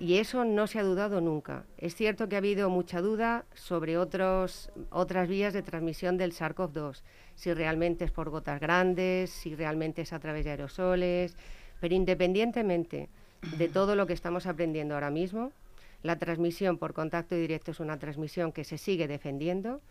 y 0.00 0.16
eso 0.16 0.46
no 0.46 0.66
se 0.66 0.78
ha 0.78 0.82
dudado 0.82 1.20
nunca. 1.20 1.66
Es 1.76 1.94
cierto 1.94 2.26
que 2.26 2.34
ha 2.34 2.38
habido 2.38 2.70
mucha 2.70 3.02
duda 3.02 3.44
sobre 3.54 3.98
otros, 3.98 4.70
otras 4.88 5.28
vías 5.28 5.52
de 5.52 5.62
transmisión 5.62 6.16
del 6.16 6.32
SARS-CoV-2, 6.32 7.02
si 7.34 7.52
realmente 7.52 8.06
es 8.06 8.10
por 8.10 8.30
gotas 8.30 8.60
grandes, 8.60 9.28
si 9.28 9.54
realmente 9.54 10.02
es 10.02 10.14
a 10.14 10.18
través 10.18 10.46
de 10.46 10.52
aerosoles, 10.52 11.36
pero 11.80 11.94
independientemente 11.94 13.10
de 13.58 13.68
todo 13.68 13.94
lo 13.94 14.06
que 14.06 14.14
estamos 14.14 14.46
aprendiendo 14.46 14.94
ahora 14.94 15.10
mismo, 15.10 15.52
la 16.02 16.18
transmisión 16.18 16.78
por 16.78 16.94
contacto 16.94 17.34
directo 17.34 17.70
es 17.70 17.80
una 17.80 17.98
transmisión 17.98 18.52
que 18.52 18.64
se 18.64 18.78
sigue 18.78 19.06
defendiendo 19.06 19.82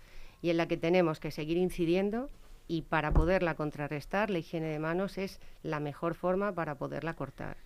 y 0.42 0.50
en 0.50 0.58
la 0.58 0.68
que 0.68 0.78
tenemos 0.78 1.20
que 1.20 1.30
seguir 1.30 1.58
incidiendo 1.58 2.32
y 2.68 2.82
para 2.82 3.12
poderla 3.12 3.54
contrarrestar, 3.54 4.32
la 4.32 4.39
higiene 4.39 4.70
de 4.70 4.80
manos 4.80 5.20
es 5.20 5.39
la 5.62 5.80
mejor 5.80 6.16
forma 6.16 6.51
para 6.51 6.75
poderla 6.75 7.13
cortar. 7.13 7.58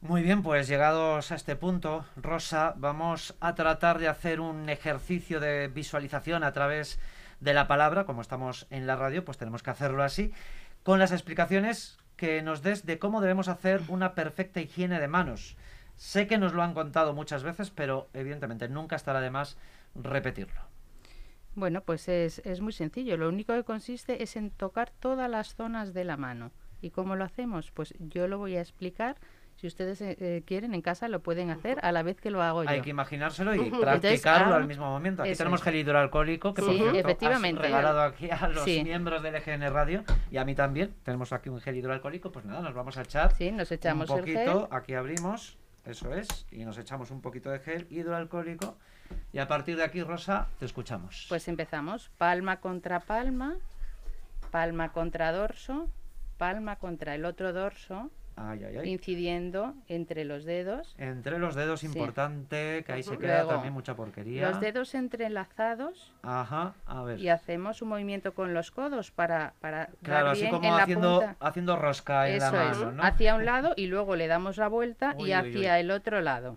Muy 0.00 0.22
bien, 0.22 0.42
pues 0.42 0.66
llegados 0.66 1.30
a 1.30 1.34
este 1.34 1.56
punto, 1.56 2.06
Rosa, 2.16 2.72
vamos 2.78 3.36
a 3.38 3.54
tratar 3.54 3.98
de 3.98 4.08
hacer 4.08 4.40
un 4.40 4.70
ejercicio 4.70 5.40
de 5.40 5.68
visualización 5.68 6.42
a 6.42 6.52
través 6.52 6.98
de 7.40 7.52
la 7.52 7.68
palabra, 7.68 8.06
como 8.06 8.22
estamos 8.22 8.66
en 8.70 8.86
la 8.86 8.96
radio, 8.96 9.26
pues 9.26 9.36
tenemos 9.36 9.62
que 9.62 9.68
hacerlo 9.68 10.02
así, 10.02 10.32
con 10.84 10.98
las 10.98 11.12
explicaciones 11.12 11.98
que 12.16 12.40
nos 12.40 12.62
des 12.62 12.86
de 12.86 12.98
cómo 12.98 13.20
debemos 13.20 13.48
hacer 13.48 13.82
una 13.88 14.14
perfecta 14.14 14.60
higiene 14.60 15.00
de 15.00 15.08
manos. 15.08 15.56
Sé 15.96 16.26
que 16.26 16.38
nos 16.38 16.54
lo 16.54 16.62
han 16.62 16.72
contado 16.72 17.12
muchas 17.12 17.42
veces, 17.42 17.70
pero 17.70 18.08
evidentemente 18.14 18.70
nunca 18.70 18.96
estará 18.96 19.20
de 19.20 19.30
más 19.30 19.58
repetirlo. 19.94 20.62
Bueno, 21.54 21.82
pues 21.82 22.08
es, 22.08 22.60
muy 22.62 22.72
sencillo. 22.72 23.18
Lo 23.18 23.28
único 23.28 23.52
que 23.52 23.64
consiste 23.64 24.22
es 24.22 24.36
en 24.36 24.50
tocar 24.50 24.90
todas 24.98 25.28
las 25.28 25.54
zonas 25.56 25.92
de 25.92 26.04
la 26.04 26.16
mano. 26.16 26.52
¿Y 26.80 26.88
cómo 26.88 27.16
lo 27.16 27.24
hacemos? 27.24 27.70
Pues 27.70 27.92
yo 27.98 28.28
lo 28.28 28.38
voy 28.38 28.56
a 28.56 28.62
explicar 28.62 29.16
si 29.60 29.66
ustedes 29.66 30.00
eh, 30.00 30.16
eh, 30.20 30.42
quieren 30.46 30.72
en 30.72 30.80
casa 30.80 31.06
lo 31.08 31.20
pueden 31.20 31.50
hacer 31.50 31.78
a 31.82 31.92
la 31.92 32.02
vez 32.02 32.18
que 32.18 32.30
lo 32.30 32.42
hago 32.42 32.64
yo. 32.64 32.70
Hay 32.70 32.80
que 32.80 32.88
imaginárselo 32.88 33.54
y 33.54 33.70
practicarlo 33.70 34.54
al 34.54 34.66
mismo 34.66 34.86
momento. 34.86 35.22
Aquí 35.22 35.34
tenemos 35.34 35.60
gel 35.62 35.76
hidroalcohólico 35.76 36.54
que 36.54 36.62
por 36.62 36.72
cierto, 36.72 36.96
efectivamente. 36.96 37.60
Has 37.60 37.70
regalado 37.70 38.00
aquí 38.00 38.30
a 38.30 38.48
los 38.48 38.66
miembros 38.66 39.22
del 39.22 39.34
EGN 39.34 39.70
Radio 39.70 40.04
y 40.30 40.38
a 40.38 40.46
mí 40.46 40.54
también. 40.54 40.94
Tenemos 41.02 41.34
aquí 41.34 41.50
un 41.50 41.60
gel 41.60 41.76
hidroalcohólico, 41.76 42.32
pues 42.32 42.46
nada, 42.46 42.62
nos 42.62 42.72
vamos 42.72 42.96
a 42.96 43.02
echar 43.02 43.34
sí, 43.34 43.50
nos 43.50 43.70
echamos 43.70 44.08
un 44.08 44.20
poquito, 44.20 44.68
aquí 44.70 44.94
abrimos, 44.94 45.58
eso 45.84 46.14
es, 46.14 46.46
y 46.50 46.64
nos 46.64 46.78
echamos 46.78 47.10
un 47.10 47.20
poquito 47.20 47.50
de 47.50 47.58
gel 47.58 47.86
hidroalcohólico 47.90 48.78
y 49.30 49.40
a 49.40 49.46
partir 49.46 49.76
de 49.76 49.84
aquí, 49.84 50.02
Rosa, 50.02 50.48
te 50.58 50.64
escuchamos. 50.64 51.26
Pues 51.28 51.48
empezamos, 51.48 52.10
palma 52.16 52.60
contra 52.60 53.00
palma, 53.00 53.56
palma 54.50 54.92
contra 54.92 55.32
dorso, 55.32 55.90
palma 56.38 56.76
contra 56.76 57.14
el 57.14 57.26
otro 57.26 57.52
dorso, 57.52 58.10
incidiendo 58.84 59.74
entre 59.88 60.24
los 60.24 60.44
dedos. 60.44 60.94
Entre 60.98 61.38
los 61.38 61.54
dedos, 61.54 61.84
importante, 61.84 62.82
que 62.84 62.92
ahí 62.92 63.02
se 63.02 63.18
queda 63.18 63.46
también 63.46 63.72
mucha 63.72 63.94
porquería. 63.94 64.50
Los 64.50 64.60
dedos 64.60 64.94
entrelazados. 64.94 66.12
Ajá, 66.22 66.74
a 66.86 67.02
ver. 67.02 67.18
Y 67.18 67.28
hacemos 67.28 67.82
un 67.82 67.88
movimiento 67.88 68.34
con 68.34 68.54
los 68.54 68.70
codos 68.70 69.10
para, 69.10 69.54
para 69.60 69.90
claro, 70.02 70.30
así 70.30 70.48
como 70.48 70.76
haciendo, 70.76 71.24
haciendo 71.40 71.76
rosca 71.76 72.28
en 72.28 72.38
la 72.38 72.50
mano, 72.50 72.92
¿no? 72.92 73.02
Hacia 73.02 73.34
un 73.34 73.44
lado 73.50 73.72
y 73.76 73.86
luego 73.86 74.16
le 74.16 74.26
damos 74.26 74.56
la 74.56 74.68
vuelta 74.68 75.14
y 75.18 75.32
hacia 75.32 75.78
el 75.78 75.90
otro 75.90 76.20
lado. 76.20 76.56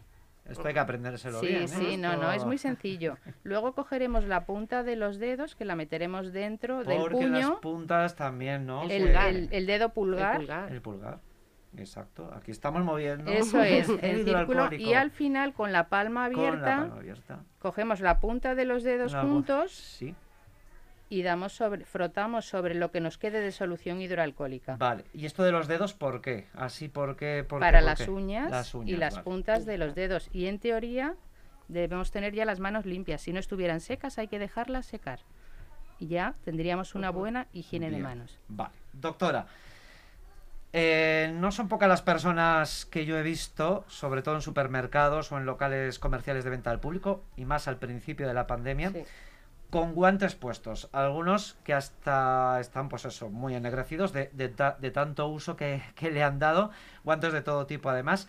Esto 0.49 0.67
hay 0.67 0.73
que 0.73 0.79
aprendérselo 0.79 1.39
sí, 1.39 1.47
bien. 1.47 1.67
Sí, 1.67 1.75
sí, 1.91 1.97
no, 1.97 2.17
no, 2.17 2.31
es 2.31 2.45
muy 2.45 2.57
sencillo. 2.69 3.17
Luego 3.43 3.73
cogeremos 3.73 4.25
la 4.25 4.45
punta 4.45 4.83
de 4.83 4.95
los 4.95 5.17
dedos 5.17 5.55
que 5.55 5.65
la 5.65 5.75
meteremos 5.75 6.33
dentro 6.33 6.83
del 6.83 6.97
puño. 6.97 7.09
Porque 7.09 7.27
las 7.27 7.51
puntas 7.51 8.15
también, 8.15 8.65
¿no? 8.65 8.83
El, 8.83 9.15
el, 9.51 9.65
dedo 9.65 9.89
pulgar. 9.89 10.41
El 10.69 10.81
pulgar. 10.81 11.19
Exacto, 11.77 12.31
aquí 12.35 12.51
estamos 12.51 12.83
moviendo. 12.83 13.31
Eso 13.31 13.61
es, 13.61 13.89
el 14.01 14.25
círculo. 14.25 14.69
Y 14.73 14.93
al 14.93 15.11
final, 15.11 15.53
con 15.53 15.71
la 15.71 15.89
palma 15.89 16.25
abierta, 16.25 16.91
cogemos 17.59 17.99
la 17.99 18.19
punta 18.19 18.55
de 18.55 18.65
los 18.65 18.83
dedos 18.83 19.15
juntos 19.15 20.03
y 21.09 21.21
damos 21.21 21.53
sobre, 21.53 21.85
frotamos 21.85 22.45
sobre 22.45 22.73
lo 22.73 22.91
que 22.91 22.99
nos 22.99 23.17
quede 23.17 23.39
de 23.39 23.51
solución 23.51 24.01
hidroalcohólica. 24.01 24.77
Vale, 24.77 25.05
¿y 25.13 25.25
esto 25.25 25.43
de 25.43 25.51
los 25.51 25.67
dedos 25.67 25.93
por 25.93 26.21
qué? 26.21 26.47
Así 26.55 26.87
por 26.87 27.15
qué? 27.15 27.45
Para 27.47 27.81
las, 27.81 28.07
Uñas 28.07 28.73
y 28.85 28.97
las 28.97 29.19
puntas 29.19 29.65
de 29.65 29.77
los 29.77 29.93
dedos. 29.93 30.29
Y 30.33 30.47
en 30.47 30.59
teoría 30.59 31.15
debemos 31.67 32.11
tener 32.11 32.33
ya 32.33 32.45
las 32.45 32.59
manos 32.59 32.85
limpias. 32.85 33.21
Si 33.21 33.33
no 33.33 33.39
estuvieran 33.39 33.79
secas, 33.79 34.17
hay 34.17 34.27
que 34.27 34.39
dejarlas 34.39 34.85
secar. 34.85 35.19
Y 35.99 36.07
ya 36.07 36.35
tendríamos 36.43 36.95
una 36.95 37.11
buena 37.11 37.47
higiene 37.53 37.91
de 37.91 37.99
manos. 37.99 38.39
Vale, 38.47 38.73
doctora. 38.93 39.45
Eh, 40.75 41.31
no 41.35 41.51
son 41.51 41.67
pocas 41.67 41.87
las 41.87 42.01
personas 42.01 42.87
que 42.87 43.05
yo 43.05 43.17
he 43.19 43.21
visto, 43.21 43.85
sobre 43.87 44.23
todo 44.23 44.35
en 44.35 44.41
supermercados 44.41 45.31
o 45.31 45.37
en 45.37 45.45
locales 45.45 45.99
comerciales 45.99 46.43
de 46.43 46.49
venta 46.49 46.71
al 46.71 46.79
público, 46.79 47.23
y 47.37 47.45
más 47.45 47.67
al 47.67 47.77
principio 47.77 48.27
de 48.27 48.33
la 48.33 48.47
pandemia, 48.47 48.91
con 49.69 49.93
guantes 49.93 50.33
puestos. 50.33 50.89
Algunos 50.91 51.57
que 51.63 51.75
hasta 51.75 52.59
están, 52.59 52.89
pues 52.89 53.05
eso, 53.05 53.29
muy 53.29 53.53
ennegrecidos 53.53 54.13
de, 54.13 54.27
tanto 54.93 55.27
uso 55.27 55.55
que, 55.55 55.83
le 56.01 56.23
han 56.23 56.39
dado. 56.39 56.71
Guantes 57.03 57.33
de 57.33 57.41
todo 57.43 57.67
tipo, 57.67 57.89
además. 57.89 58.27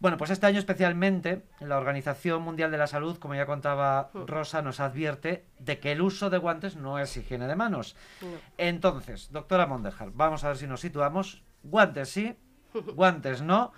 Bueno, 0.00 0.16
pues 0.16 0.30
este 0.30 0.46
año 0.46 0.58
especialmente 0.58 1.42
la 1.60 1.76
Organización 1.76 2.42
Mundial 2.42 2.70
de 2.70 2.78
la 2.78 2.86
Salud, 2.86 3.18
como 3.18 3.34
ya 3.34 3.46
contaba 3.46 4.10
mm. 4.12 4.26
Rosa, 4.26 4.62
nos 4.62 4.80
advierte 4.80 5.44
de 5.58 5.78
que 5.80 5.92
el 5.92 6.00
uso 6.00 6.30
de 6.30 6.38
guantes 6.38 6.76
no 6.76 6.98
es 6.98 7.16
higiene 7.16 7.46
de 7.46 7.56
manos. 7.56 7.94
Entonces, 8.58 9.30
doctora 9.32 9.66
Mondejar, 9.66 10.10
vamos 10.12 10.44
a 10.44 10.48
ver 10.48 10.56
si 10.56 10.66
nos 10.66 10.80
situamos 10.80 11.42
Guantes 11.64 12.08
sí, 12.08 12.36
guantes 12.94 13.42
no. 13.42 13.72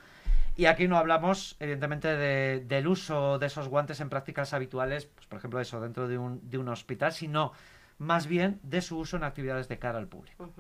Y 0.57 0.67
aquí 0.67 0.89
no 0.89 0.97
hablamos, 0.97 1.57
evidentemente, 1.61 2.17
del 2.17 2.87
uso 2.87 3.39
de 3.39 3.47
esos 3.47 3.69
guantes 3.69 4.01
en 4.01 4.09
prácticas 4.09 4.55
habituales, 4.55 5.05
pues, 5.05 5.27
por 5.27 5.39
ejemplo, 5.39 5.61
eso 5.61 5.81
dentro 5.81 6.09
de 6.09 6.17
un, 6.17 6.49
de 6.49 6.57
un 6.57 6.69
hospital, 6.69 7.13
sino 7.13 7.53
más 7.99 8.27
bien 8.27 8.59
de 8.63 8.81
su 8.81 8.99
uso 8.99 9.19
en 9.19 9.25
actividades 9.25 9.69
de 9.69 9.79
cara 9.79 9.99
al 9.99 10.09
público. 10.09 10.51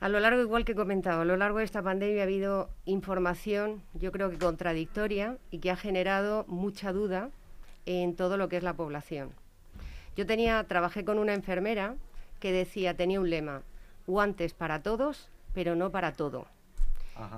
A 0.00 0.08
lo 0.08 0.20
largo, 0.20 0.40
igual 0.40 0.64
que 0.64 0.72
he 0.72 0.76
comentado, 0.76 1.22
a 1.22 1.24
lo 1.24 1.36
largo 1.36 1.58
de 1.58 1.64
esta 1.64 1.82
pandemia 1.82 2.20
ha 2.20 2.24
habido 2.24 2.70
información, 2.84 3.82
yo 3.94 4.12
creo 4.12 4.30
que 4.30 4.38
contradictoria, 4.38 5.36
y 5.50 5.58
que 5.58 5.70
ha 5.70 5.76
generado 5.76 6.44
mucha 6.46 6.92
duda 6.92 7.30
en 7.84 8.14
todo 8.14 8.36
lo 8.36 8.48
que 8.48 8.56
es 8.56 8.62
la 8.62 8.74
población. 8.74 9.30
Yo 10.16 10.24
tenía, 10.24 10.62
trabajé 10.64 11.04
con 11.04 11.18
una 11.18 11.34
enfermera 11.34 11.96
que 12.38 12.52
decía, 12.52 12.96
tenía 12.96 13.20
un 13.20 13.28
lema, 13.28 13.62
guantes 14.08 14.54
para 14.54 14.82
todos, 14.82 15.28
pero 15.54 15.76
no 15.76 15.92
para 15.92 16.12
todo. 16.12 16.46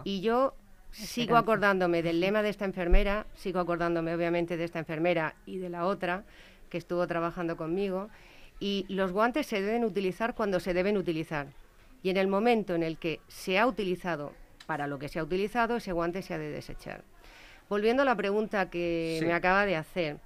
Y 0.05 0.21
yo 0.21 0.55
sigo 0.93 1.37
acordándome 1.37 2.03
del 2.03 2.21
lema 2.21 2.43
de 2.43 2.49
esta 2.49 2.65
enfermera, 2.65 3.27
sigo 3.35 3.61
acordándome 3.61 4.15
obviamente 4.15 4.57
de 4.57 4.65
esta 4.65 4.79
enfermera 4.79 5.35
y 5.47 5.59
de 5.59 5.69
la 5.69 5.85
otra 5.85 6.25
que 6.71 6.79
estuvo 6.79 7.07
trabajando 7.07 7.57
conmigo, 7.57 8.09
y 8.61 8.87
los 8.89 9.13
guantes 9.13 9.47
se 9.47 9.61
deben 9.61 9.85
utilizar 9.85 10.35
cuando 10.35 10.61
se 10.61 10.73
deben 10.73 10.97
utilizar. 10.97 11.49
Y 12.03 12.11
en 12.11 12.17
el 12.17 12.29
momento 12.29 12.75
en 12.75 12.83
el 12.83 12.99
que 12.99 13.21
se 13.27 13.59
ha 13.59 13.67
utilizado 13.67 14.33
para 14.67 14.87
lo 14.87 14.99
que 14.99 15.09
se 15.09 15.19
ha 15.19 15.25
utilizado, 15.25 15.77
ese 15.77 15.93
guante 15.93 16.23
se 16.23 16.35
ha 16.35 16.39
de 16.39 16.51
desechar. 16.51 17.03
Volviendo 17.69 18.03
a 18.03 18.05
la 18.05 18.15
pregunta 18.15 18.71
que 18.71 19.21
me 19.25 19.33
acaba 19.33 19.67
de 19.67 19.77
hacer, 19.77 20.19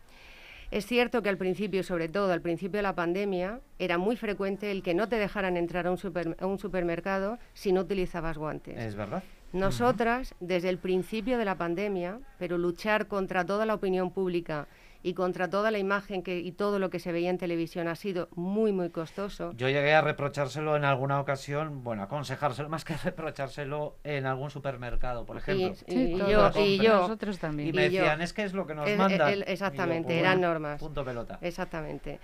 es 0.74 0.86
cierto 0.86 1.22
que 1.22 1.28
al 1.28 1.38
principio, 1.38 1.84
sobre 1.84 2.08
todo 2.08 2.32
al 2.32 2.40
principio 2.40 2.78
de 2.78 2.82
la 2.82 2.96
pandemia, 2.96 3.60
era 3.78 3.96
muy 3.96 4.16
frecuente 4.16 4.72
el 4.72 4.82
que 4.82 4.92
no 4.92 5.08
te 5.08 5.14
dejaran 5.14 5.56
entrar 5.56 5.86
a 5.86 5.92
un, 5.92 6.58
supermercado 6.58 7.38
si 7.52 7.70
no 7.70 7.82
utilizabas 7.82 8.36
guantes. 8.36 8.76
Es 8.76 8.96
verdad. 8.96 9.22
Nosotras, 9.52 10.34
desde 10.40 10.70
el 10.70 10.78
principio 10.78 11.38
de 11.38 11.44
la 11.44 11.56
pandemia, 11.56 12.18
pero 12.40 12.58
luchar 12.58 13.06
contra 13.06 13.46
toda 13.46 13.66
la 13.66 13.74
opinión 13.74 14.10
pública 14.10 14.66
y 15.04 15.12
contra 15.12 15.50
toda 15.50 15.70
la 15.70 15.78
imagen 15.78 16.22
que, 16.22 16.38
y 16.40 16.50
todo 16.52 16.78
lo 16.78 16.88
que 16.88 16.98
se 16.98 17.12
veía 17.12 17.28
en 17.28 17.36
televisión 17.36 17.88
ha 17.88 17.94
sido 17.94 18.28
muy, 18.34 18.72
muy 18.72 18.88
costoso. 18.88 19.52
Yo 19.52 19.68
llegué 19.68 19.92
a 19.92 20.00
reprochárselo 20.00 20.76
en 20.76 20.84
alguna 20.84 21.20
ocasión, 21.20 21.84
bueno, 21.84 22.02
aconsejárselo 22.04 22.68
más 22.70 22.86
que 22.86 22.96
reprochárselo 22.96 23.98
en 24.02 24.24
algún 24.24 24.48
supermercado, 24.50 25.26
por 25.26 25.36
ejemplo. 25.36 25.74
Y, 25.86 26.16
yo, 26.16 26.50
y 26.56 26.78
yo, 26.78 27.02
nosotros 27.02 27.38
también. 27.38 27.68
Y 27.68 27.72
me 27.74 27.82
decían, 27.90 28.22
es 28.22 28.32
que 28.32 28.44
es 28.44 28.54
lo 28.54 28.66
que 28.66 28.74
nos 28.74 28.88
es, 28.88 28.96
mandan. 28.96 29.30
el- 29.30 29.44
exactamente, 29.46 30.14
Y 30.14 30.16
yo, 30.16 30.20
pues, 30.22 30.30
eran 30.30 30.40
normas. 30.40 30.80
Punto 30.80 31.04
pelota. 31.04 31.38
Exactamente. 31.42 32.18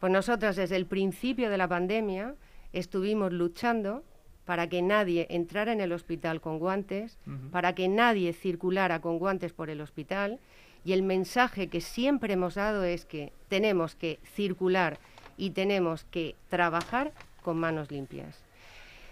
Pues 0.00 0.10
nosotras 0.10 0.56
desde 0.56 0.76
el 0.76 0.86
principio 0.86 1.50
de 1.50 1.58
la 1.58 1.68
pandemia 1.68 2.34
estuvimos 2.72 3.30
luchando 3.30 4.04
para 4.46 4.70
que 4.70 4.80
nadie 4.80 5.26
entrara 5.28 5.72
en 5.72 5.82
el 5.82 5.92
hospital 5.92 6.40
con 6.40 6.58
guantes, 6.58 7.18
para 7.50 7.74
que 7.74 7.88
nadie 7.88 8.32
circulara 8.32 9.02
con 9.02 9.18
guantes 9.18 9.52
por 9.52 9.68
el 9.68 9.82
hospital 9.82 10.40
y 10.84 10.92
el 10.92 11.02
mensaje 11.02 11.68
que 11.68 11.80
siempre 11.80 12.34
hemos 12.34 12.54
dado 12.54 12.84
es 12.84 13.04
que 13.04 13.32
tenemos 13.48 13.94
que 13.94 14.18
circular 14.34 14.98
y 15.36 15.50
tenemos 15.50 16.04
que 16.04 16.34
trabajar 16.48 17.12
con 17.42 17.58
manos 17.58 17.90
limpias. 17.90 18.42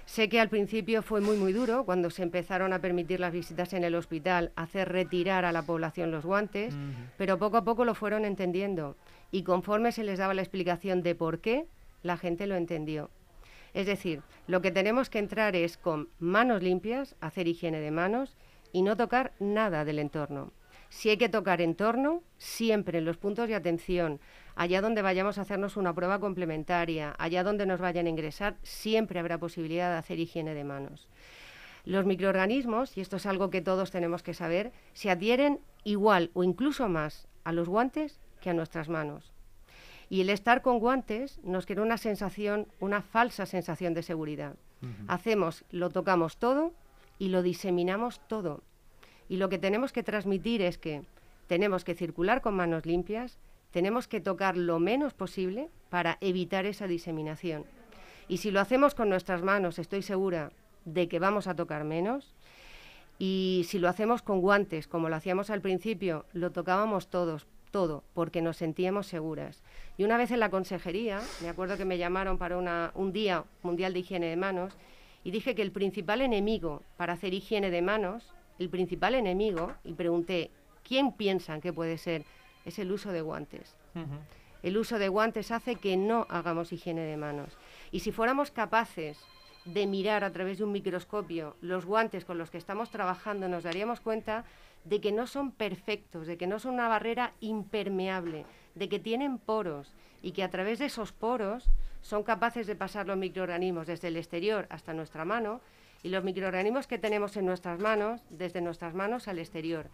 Sé 0.07 0.29
que 0.29 0.41
al 0.41 0.49
principio 0.49 1.03
fue 1.03 1.21
muy 1.21 1.37
muy 1.37 1.53
duro 1.53 1.85
cuando 1.85 2.11
se 2.11 2.25
empezaron 2.25 2.73
a 2.73 2.81
permitir 2.81 3.21
las 3.21 3.33
visitas 3.33 3.73
en 3.75 3.85
el 3.85 3.95
hospital, 3.95 4.51
hacer 4.57 4.89
retirar 4.89 5.45
a 5.45 5.53
la 5.53 5.63
población 5.63 6.11
los 6.11 6.25
guantes, 6.25 6.75
pero 7.17 7.39
poco 7.39 7.59
a 7.59 7.65
poco 7.65 7.85
lo 7.85 7.95
fueron 7.95 8.25
entendiendo 8.25 8.97
y 9.31 9.45
conforme 9.45 9.93
se 9.93 10.03
les 10.03 10.19
daba 10.19 10.35
la 10.35 10.43
explicación 10.43 11.03
de 11.05 11.15
por 11.15 11.39
qué, 11.39 11.67
la 12.03 12.17
gente 12.17 12.49
lo 12.49 12.57
entendió. 12.57 13.09
Es 13.73 13.87
decir, 13.87 14.23
lo 14.49 14.61
que 14.61 14.73
tenemos 14.73 15.11
que 15.11 15.21
entrar 15.21 15.55
es 15.55 15.77
con 15.77 16.09
manos 16.19 16.61
limpias, 16.61 17.15
hacer 17.21 17.47
higiene 17.47 17.79
de 17.79 17.93
manos 17.93 18.37
y 18.73 18.83
no 18.83 18.97
tocar 18.97 19.33
nada 19.39 19.85
del 19.85 20.01
entorno. 20.01 20.51
Si 20.91 21.09
hay 21.09 21.17
que 21.17 21.29
tocar 21.29 21.61
entorno, 21.61 22.23
siempre 22.37 22.99
en 22.99 23.05
los 23.05 23.17
puntos 23.17 23.49
de 23.49 23.55
atención, 23.55 24.21
allá 24.57 24.83
donde 24.83 25.03
vayamos 25.03 25.39
a 25.39 25.43
hacernos 25.43 25.77
una 25.77 25.95
prueba 25.95 26.19
complementaria, 26.19 27.15
allá 27.17 27.45
donde 27.45 27.65
nos 27.65 27.81
vayan 27.81 28.07
a 28.07 28.11
ingresar, 28.11 28.57
siempre 28.63 29.21
habrá 29.21 29.39
posibilidad 29.39 29.91
de 29.91 29.99
hacer 29.99 30.19
higiene 30.19 30.53
de 30.53 30.65
manos. 30.65 31.09
Los 31.85 32.05
microorganismos, 32.05 32.99
y 32.99 33.01
esto 33.01 33.17
es 33.17 33.27
algo 33.27 33.51
que 33.51 33.63
todos 33.63 33.93
tenemos 33.93 34.23
que 34.23 34.35
saber, 34.35 34.73
se 34.93 35.11
adhieren 35.11 35.61
igual 35.85 36.31
o 36.35 36.43
incluso 36.45 36.89
más 36.89 37.29
a 37.45 37.53
los 37.53 37.69
guantes 37.69 38.21
que 38.41 38.51
a 38.51 38.55
nuestras 38.55 38.89
manos. 38.89 39.33
Y 40.09 40.21
el 40.23 40.29
estar 40.29 40.61
con 40.61 40.81
guantes 40.81 41.39
nos 41.45 41.67
crea 41.67 41.83
una 41.83 41.97
sensación, 41.97 42.67
una 42.81 43.01
falsa 43.01 43.47
sensación 43.47 43.95
de 43.95 44.03
seguridad. 44.03 44.57
Hacemos, 45.07 45.65
lo 45.71 45.91
tocamos 45.91 46.39
todo 46.39 46.73
y 47.19 47.29
lo 47.29 47.43
diseminamos 47.43 48.21
todo. 48.27 48.63
Y 49.31 49.37
lo 49.37 49.49
que 49.49 49.59
tenemos 49.59 49.93
que 49.93 50.03
transmitir 50.03 50.61
es 50.61 50.77
que 50.77 51.03
tenemos 51.47 51.85
que 51.85 51.95
circular 51.95 52.43
con 52.43 52.55
manos 52.55 52.85
limpias, 52.85 53.39
tenemos 53.71 54.09
que 54.09 54.21
tocar 54.21 54.57
lo 54.57 54.81
menos 54.81 55.15
posible 55.15 55.69
para 55.89 56.19
evitar 56.21 56.67
esa 56.67 56.89
diseminación. 56.89 57.65
Y 58.27 58.39
si 58.39 58.51
lo 58.51 58.59
hacemos 58.59 58.97
con 58.97 59.09
nuestras 59.09 59.43
manos, 59.43 59.79
estoy 59.79 60.03
segura 60.03 60.51
de 60.85 61.07
que 61.07 61.21
vamos 61.21 61.47
a 61.47 61.55
tocar 61.55 61.85
menos. 61.85 62.35
Y 63.21 63.67
si 63.69 63.79
lo 63.79 63.89
hacemos 63.89 64.21
con 64.21 64.41
guantes, 64.41 64.89
como 64.89 65.09
lo 65.09 65.15
hacíamos 65.15 65.49
al 65.51 65.61
principio, 65.61 66.27
lo 66.33 66.51
tocábamos 66.51 67.07
todos, 67.09 67.47
todo, 67.71 68.03
porque 68.15 68.43
nos 68.43 68.57
sentíamos 68.57 69.07
seguras. 69.07 69.63
Y 69.97 70.03
una 70.03 70.17
vez 70.17 70.33
en 70.33 70.41
la 70.41 70.51
consejería, 70.51 71.21
me 71.41 71.49
acuerdo 71.49 71.77
que 71.77 71.85
me 71.85 71.99
llamaron 71.99 72.37
para 72.37 72.57
un 72.95 73.13
día 73.13 73.45
mundial 73.63 73.93
de 73.93 74.01
higiene 74.01 74.27
de 74.27 74.37
manos, 74.37 74.77
y 75.23 75.31
dije 75.31 75.55
que 75.55 75.63
el 75.63 75.71
principal 75.71 76.21
enemigo 76.21 76.83
para 76.97 77.13
hacer 77.13 77.33
higiene 77.33 77.71
de 77.71 77.83
manos, 77.83 78.35
el 78.61 78.69
principal 78.69 79.15
enemigo, 79.15 79.73
y 79.85 79.95
pregunté, 79.95 80.51
¿quién 80.87 81.13
piensan 81.13 81.63
que 81.63 81.73
puede 81.73 81.97
ser? 81.97 82.25
Es 82.67 82.79
el 82.79 82.93
uso 82.93 83.11
de 83.11 83.23
guantes. 83.23 83.75
El 84.63 84.77
uso 84.77 84.99
de 84.99 85.09
guantes 85.09 85.51
hace 85.51 85.77
que 85.77 85.97
no 85.97 86.27
hagamos 86.29 86.71
higiene 86.71 87.01
de 87.01 87.17
manos. 87.17 87.57
Y 87.91 88.01
si 88.01 88.13
fuéramos 88.13 88.51
capaces 88.51 89.19
de 89.65 89.87
mirar 89.87 90.25
a 90.25 90.31
través 90.31 90.59
de 90.59 90.65
un 90.65 90.73
microscopio 90.73 91.57
los 91.63 91.87
guantes 91.87 92.27
con 92.27 92.37
los 92.37 92.51
que 92.51 92.59
estamos 92.59 92.91
trabajando, 92.91 93.49
nos 93.49 93.65
daríamos 93.65 94.01
cuenta 94.01 94.45
de 94.85 95.01
que 95.01 95.11
no 95.11 95.27
son 95.27 95.53
perfectos, 95.53 96.27
de 96.27 96.37
que 96.37 96.47
no 96.47 96.59
son 96.59 96.75
una 96.75 96.89
barrera 96.89 97.33
impermeable, 97.41 98.45
de 98.75 98.89
que 98.91 98.99
tienen 98.99 99.39
poros 99.39 99.95
y 100.21 100.33
que 100.33 100.43
a 100.43 100.51
través 100.51 100.79
de 100.79 100.87
esos 100.87 101.13
poros 101.13 101.71
son 102.03 102.25
capaces 102.25 102.67
de 102.67 102.77
pasar 102.77 103.07
los 103.07 103.17
microorganismos 103.17 103.87
desde 103.87 104.09
el 104.09 104.19
exterior 104.19 104.67
hasta 104.69 104.93
nuestra 104.93 105.25
mano 105.25 105.63
y 106.03 106.09
los 106.09 106.25
microorganismos 106.25 106.87
que 106.87 106.99
tenemos 106.99 107.37
en 107.37 107.47
nuestras 107.47 107.79
manos 107.79 108.23
desde 108.31 108.61
nuestras 108.61 108.95
manos 108.95 109.29
al 109.29 109.39
exterior. 109.39 109.87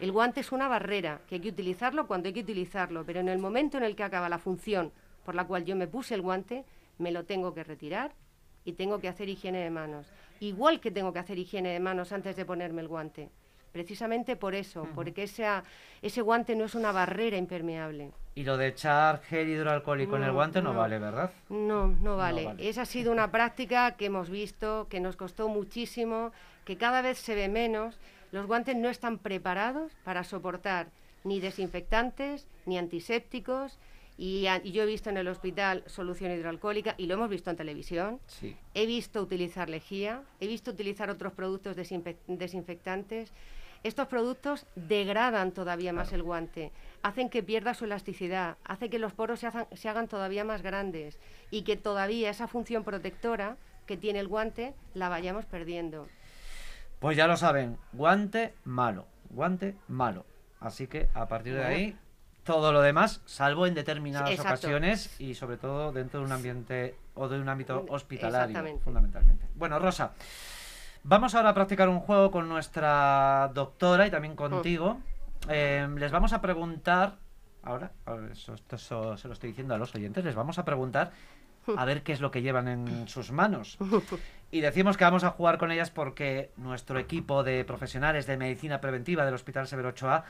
El 0.00 0.12
guante 0.12 0.40
es 0.40 0.52
una 0.52 0.68
barrera 0.68 1.20
que 1.28 1.36
hay 1.36 1.40
que 1.40 1.48
utilizarlo 1.48 2.06
cuando 2.06 2.28
hay 2.28 2.34
que 2.34 2.40
utilizarlo, 2.40 3.04
pero 3.04 3.20
en 3.20 3.28
el 3.28 3.38
momento 3.38 3.78
en 3.78 3.82
el 3.84 3.96
que 3.96 4.04
acaba 4.04 4.28
la 4.28 4.38
función 4.38 4.92
por 5.24 5.34
la 5.34 5.46
cual 5.46 5.64
yo 5.64 5.74
me 5.76 5.88
puse 5.88 6.14
el 6.14 6.22
guante, 6.22 6.64
me 6.98 7.10
lo 7.12 7.24
tengo 7.24 7.52
que 7.54 7.64
retirar 7.64 8.12
y 8.64 8.72
tengo 8.74 9.00
que 9.00 9.08
hacer 9.08 9.28
higiene 9.28 9.58
de 9.58 9.70
manos. 9.70 10.06
Igual 10.40 10.80
que 10.80 10.90
tengo 10.90 11.12
que 11.12 11.18
hacer 11.18 11.38
higiene 11.38 11.70
de 11.70 11.80
manos 11.80 12.12
antes 12.12 12.36
de 12.36 12.44
ponerme 12.44 12.82
el 12.82 12.88
guante. 12.88 13.28
Precisamente 13.72 14.36
por 14.36 14.54
eso, 14.54 14.86
porque 14.94 15.24
esa- 15.24 15.64
ese 16.00 16.22
guante 16.22 16.54
no 16.56 16.64
es 16.64 16.74
una 16.74 16.92
barrera 16.92 17.36
impermeable. 17.36 18.12
Y 18.38 18.44
lo 18.44 18.56
de 18.56 18.68
echar 18.68 19.20
gel 19.22 19.48
hidroalcohólico 19.48 20.14
en 20.14 20.22
el 20.22 20.28
No, 20.28 20.34
guante 20.34 20.62
no, 20.62 20.72
no. 20.72 20.78
vale, 20.78 21.00
¿verdad? 21.00 21.32
No, 21.48 21.88
no 21.88 22.16
vale. 22.16 22.44
vale. 22.44 22.68
Esa 22.68 22.82
ha 22.82 22.86
sido 22.86 23.10
una 23.10 23.32
práctica 23.32 23.96
que 23.96 24.06
hemos 24.06 24.30
visto, 24.30 24.86
que 24.88 25.00
nos 25.00 25.16
costó 25.16 25.48
muchísimo, 25.48 26.30
que 26.64 26.76
cada 26.76 27.02
vez 27.02 27.18
se 27.18 27.34
ve 27.34 27.48
menos. 27.48 27.98
Los 28.30 28.46
guantes 28.46 28.76
no 28.76 28.88
están 28.90 29.18
preparados 29.18 29.90
para 30.04 30.22
soportar 30.22 30.86
ni 31.24 31.40
desinfectantes, 31.40 32.46
ni 32.64 32.78
antisépticos. 32.78 33.76
Y, 34.16 34.46
a- 34.46 34.60
y 34.62 34.70
yo 34.70 34.84
he 34.84 34.86
visto 34.86 35.10
en 35.10 35.16
el 35.16 35.26
hospital 35.26 35.82
solución 35.86 36.30
hidroalcohólica 36.30 36.94
y 36.96 37.06
lo 37.06 37.14
hemos 37.14 37.30
visto 37.30 37.50
en 37.50 37.56
televisión. 37.56 38.20
Sí. 38.28 38.54
He 38.74 38.86
visto 38.86 39.20
utilizar 39.20 39.68
lejía, 39.68 40.22
he 40.38 40.46
visto 40.46 40.70
utilizar 40.70 41.10
otros 41.10 41.32
productos 41.32 41.76
desinfe- 41.76 42.16
desinfectantes. 42.28 43.32
Estos 43.84 44.08
productos 44.08 44.66
degradan 44.74 45.52
todavía 45.52 45.92
más 45.92 46.12
el 46.12 46.22
guante, 46.22 46.72
hacen 47.02 47.30
que 47.30 47.42
pierda 47.42 47.74
su 47.74 47.84
elasticidad, 47.84 48.56
hace 48.64 48.90
que 48.90 48.98
los 48.98 49.12
poros 49.12 49.40
se, 49.40 49.46
hagan- 49.46 49.68
se 49.72 49.88
hagan 49.88 50.08
todavía 50.08 50.44
más 50.44 50.62
grandes 50.62 51.18
y 51.50 51.62
que 51.62 51.76
todavía 51.76 52.30
esa 52.30 52.48
función 52.48 52.82
protectora 52.84 53.56
que 53.86 53.96
tiene 53.96 54.18
el 54.18 54.28
guante 54.28 54.74
la 54.94 55.08
vayamos 55.08 55.44
perdiendo. 55.46 56.08
Pues 56.98 57.16
ya 57.16 57.26
lo 57.28 57.36
saben, 57.36 57.78
guante 57.92 58.52
malo, 58.64 59.06
guante 59.30 59.76
malo. 59.86 60.26
Así 60.60 60.88
que 60.88 61.08
a 61.14 61.28
partir 61.28 61.54
de 61.54 61.64
ahí, 61.64 61.96
todo 62.42 62.72
lo 62.72 62.80
demás, 62.80 63.20
salvo 63.26 63.66
en 63.68 63.74
determinadas 63.74 64.30
exacto. 64.30 64.66
ocasiones 64.66 65.20
y 65.20 65.34
sobre 65.34 65.56
todo 65.56 65.92
dentro 65.92 66.18
de 66.20 66.26
un 66.26 66.32
ambiente 66.32 66.96
o 67.14 67.28
de 67.28 67.40
un 67.40 67.48
ámbito 67.48 67.86
hospitalario, 67.88 68.78
fundamentalmente. 68.80 69.46
Bueno, 69.54 69.78
Rosa, 69.78 70.12
vamos 71.04 71.34
ahora 71.34 71.50
a 71.50 71.54
practicar 71.54 71.88
un 71.88 72.00
juego 72.00 72.30
con 72.30 72.48
nuestra 72.48 73.50
doctora 73.54 74.06
y 74.06 74.10
también 74.10 74.36
contigo. 74.36 74.98
Eh, 75.48 75.88
les 75.96 76.12
vamos 76.12 76.32
a 76.32 76.40
preguntar, 76.40 77.16
ahora, 77.62 77.92
eso, 78.32 78.54
esto 78.54 78.76
eso 78.76 79.16
se 79.16 79.28
lo 79.28 79.34
estoy 79.34 79.50
diciendo 79.50 79.74
a 79.74 79.78
los 79.78 79.94
oyentes, 79.94 80.24
les 80.24 80.34
vamos 80.34 80.58
a 80.58 80.64
preguntar 80.64 81.12
a 81.76 81.84
ver 81.84 82.02
qué 82.02 82.12
es 82.12 82.20
lo 82.20 82.30
que 82.30 82.42
llevan 82.42 82.68
en 82.68 83.08
sus 83.08 83.30
manos. 83.32 83.78
Y 84.50 84.62
decimos 84.62 84.96
que 84.96 85.04
vamos 85.04 85.24
a 85.24 85.30
jugar 85.32 85.58
con 85.58 85.70
ellas 85.70 85.90
porque 85.90 86.52
nuestro 86.56 86.98
equipo 86.98 87.44
de 87.44 87.66
profesionales 87.66 88.26
de 88.26 88.38
medicina 88.38 88.80
preventiva 88.80 89.26
del 89.26 89.34
Hospital 89.34 89.66
Severo 89.66 89.90
Ochoa 89.90 90.24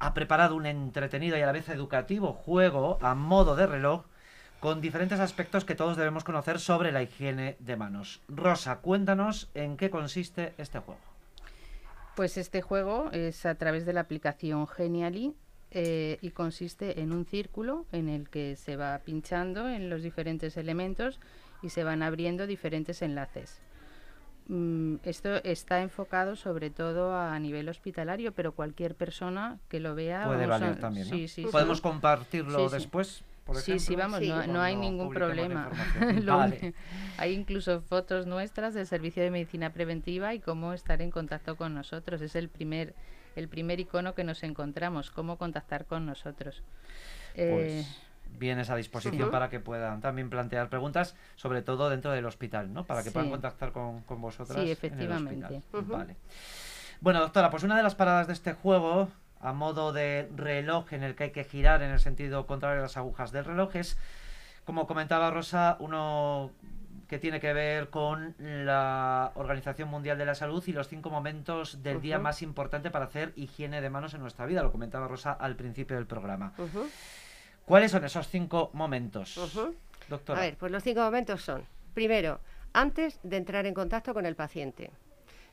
ha 0.00 0.14
preparado 0.14 0.56
un 0.56 0.66
entretenido 0.66 1.38
y 1.38 1.42
a 1.42 1.46
la 1.46 1.52
vez 1.52 1.68
educativo 1.68 2.32
juego 2.32 2.98
a 3.02 3.14
modo 3.14 3.54
de 3.54 3.68
reloj 3.68 4.04
con 4.62 4.80
diferentes 4.80 5.18
aspectos 5.18 5.64
que 5.64 5.74
todos 5.74 5.96
debemos 5.96 6.22
conocer 6.22 6.60
sobre 6.60 6.92
la 6.92 7.02
higiene 7.02 7.56
de 7.58 7.74
manos. 7.74 8.20
Rosa, 8.28 8.76
cuéntanos 8.76 9.50
en 9.54 9.76
qué 9.76 9.90
consiste 9.90 10.54
este 10.56 10.78
juego. 10.78 11.00
Pues 12.14 12.36
este 12.36 12.62
juego 12.62 13.10
es 13.10 13.44
a 13.44 13.56
través 13.56 13.84
de 13.86 13.92
la 13.92 14.02
aplicación 14.02 14.68
Genially 14.68 15.34
eh, 15.72 16.18
y 16.20 16.30
consiste 16.30 17.00
en 17.00 17.12
un 17.12 17.26
círculo 17.26 17.86
en 17.90 18.08
el 18.08 18.28
que 18.28 18.54
se 18.54 18.76
va 18.76 19.00
pinchando 19.04 19.68
en 19.68 19.90
los 19.90 20.04
diferentes 20.04 20.56
elementos 20.56 21.18
y 21.60 21.70
se 21.70 21.82
van 21.82 22.04
abriendo 22.04 22.46
diferentes 22.46 23.02
enlaces. 23.02 23.60
Mm, 24.46 24.96
esto 25.02 25.42
está 25.42 25.82
enfocado 25.82 26.36
sobre 26.36 26.70
todo 26.70 27.16
a 27.16 27.36
nivel 27.40 27.68
hospitalario, 27.68 28.30
pero 28.30 28.52
cualquier 28.52 28.94
persona 28.94 29.58
que 29.68 29.80
lo 29.80 29.96
vea 29.96 30.24
Puede 30.24 30.46
valer 30.46 30.78
también, 30.78 31.08
¿no? 31.08 31.16
sí, 31.16 31.26
sí, 31.26 31.42
sí. 31.42 31.48
Podemos 31.50 31.80
compartirlo 31.80 32.68
Sí, 32.68 32.74
después, 32.76 33.24
por 33.44 33.56
Sí, 33.56 33.72
ejemplo. 33.72 33.86
sí, 33.86 33.96
vamos, 33.96 34.18
Sí. 34.20 34.28
no, 34.28 34.46
no 34.46 34.62
hay 34.62 34.76
ningún 34.76 35.10
problema. 35.12 35.68
Vale. 36.24 36.74
hay 37.18 37.32
incluso 37.32 37.80
fotos 37.82 38.26
nuestras 38.26 38.74
del 38.74 38.86
Servicio 38.86 39.22
de 39.22 39.30
Medicina 39.30 39.70
Preventiva 39.72 40.34
y 40.34 40.40
cómo 40.40 40.72
estar 40.72 41.02
en 41.02 41.10
contacto 41.10 41.56
con 41.56 41.74
nosotros. 41.74 42.20
Es 42.22 42.36
el 42.36 42.48
primer, 42.48 42.94
el 43.36 43.48
primer 43.48 43.80
icono 43.80 44.14
que 44.14 44.24
nos 44.24 44.42
encontramos, 44.42 45.10
cómo 45.10 45.38
contactar 45.38 45.86
con 45.86 46.06
nosotros. 46.06 46.62
Eh, 47.34 47.50
Pues 47.84 48.02
vienes 48.38 48.70
a 48.70 48.76
disposición 48.76 49.26
Sí. 49.28 49.30
para 49.30 49.50
que 49.50 49.60
puedan 49.60 50.00
también 50.00 50.30
plantear 50.30 50.68
preguntas, 50.70 51.14
sobre 51.36 51.60
todo 51.62 51.90
dentro 51.90 52.12
del 52.12 52.24
hospital, 52.26 52.72
¿no? 52.72 52.84
Para 52.84 53.02
que 53.02 53.10
puedan 53.10 53.28
contactar 53.30 53.72
con, 53.72 54.02
con 54.02 54.20
vosotras. 54.22 54.54
Sí, 54.56 54.60
en 54.60 54.66
el 54.66 54.72
efectivamente. 54.72 55.62
Vale. 55.72 56.16
Bueno, 57.00 57.20
doctora, 57.20 57.50
pues 57.50 57.62
una 57.64 57.76
de 57.76 57.82
las 57.82 57.94
paradas 57.94 58.28
de 58.28 58.32
este 58.32 58.52
juego, 58.52 59.08
a 59.42 59.52
modo 59.52 59.92
de 59.92 60.28
reloj 60.34 60.92
en 60.92 61.02
el 61.02 61.14
que 61.14 61.24
hay 61.24 61.30
que 61.30 61.44
girar 61.44 61.82
en 61.82 61.90
el 61.90 62.00
sentido 62.00 62.46
contrario 62.46 62.78
a 62.78 62.82
las 62.82 62.96
agujas 62.96 63.32
del 63.32 63.44
reloj. 63.44 63.76
Es, 63.76 63.98
como 64.64 64.86
comentaba 64.86 65.30
Rosa, 65.30 65.76
uno 65.80 66.52
que 67.08 67.18
tiene 67.18 67.40
que 67.40 67.52
ver 67.52 67.90
con 67.90 68.34
la 68.38 69.32
Organización 69.34 69.90
Mundial 69.90 70.16
de 70.16 70.24
la 70.24 70.34
Salud 70.34 70.64
y 70.66 70.72
los 70.72 70.88
cinco 70.88 71.10
momentos 71.10 71.82
del 71.82 72.00
día 72.00 72.18
más 72.18 72.40
importante 72.40 72.90
para 72.90 73.04
hacer 73.04 73.34
higiene 73.36 73.82
de 73.82 73.90
manos 73.90 74.14
en 74.14 74.22
nuestra 74.22 74.46
vida. 74.46 74.62
Lo 74.62 74.72
comentaba 74.72 75.08
Rosa 75.08 75.32
al 75.32 75.54
principio 75.56 75.96
del 75.96 76.06
programa. 76.06 76.54
¿Cuáles 77.66 77.90
son 77.90 78.04
esos 78.04 78.28
cinco 78.28 78.70
momentos, 78.72 79.38
doctora? 80.08 80.40
A 80.40 80.42
ver, 80.44 80.56
pues 80.56 80.72
los 80.72 80.82
cinco 80.82 81.02
momentos 81.02 81.42
son, 81.42 81.66
primero, 81.92 82.40
antes 82.72 83.20
de 83.22 83.36
entrar 83.36 83.66
en 83.66 83.74
contacto 83.74 84.14
con 84.14 84.24
el 84.24 84.34
paciente. 84.34 84.90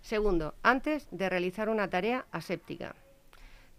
Segundo, 0.02 0.56
antes 0.64 1.10
de 1.12 1.28
realizar 1.28 1.68
una 1.68 1.90
tarea 1.90 2.26
aséptica. 2.32 2.96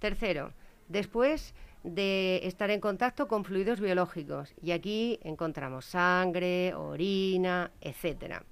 Tercero, 0.01 0.53
después 0.89 1.55
de 1.85 2.41
estar 2.45 2.71
en 2.71 2.81
contacto 2.81 3.29
con 3.29 3.45
fluidos 3.45 3.81
biológicos 3.81 4.55
y 4.63 4.73
aquí 4.73 5.21
encontramos 5.23 5.85
sangre, 5.85 6.75
orina, 6.75 7.71
etc. 7.81 8.43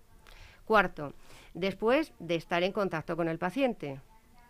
Cuarto, 0.65 1.15
después 1.55 2.13
de 2.19 2.37
estar 2.37 2.63
en 2.63 2.73
contacto 2.73 3.17
con 3.17 3.29
el 3.29 3.39
paciente. 3.39 4.01